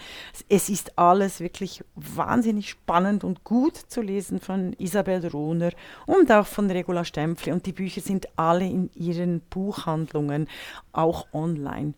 [0.49, 5.71] Es ist alles wirklich wahnsinnig spannend und gut zu lesen von Isabel Rohner
[6.05, 7.51] und auch von Regula Stempfli.
[7.51, 10.47] Und die Bücher sind alle in ihren Buchhandlungen
[10.91, 11.93] auch online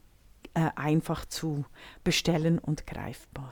[0.53, 1.65] äh, einfach zu
[2.03, 3.51] bestellen und greifbar.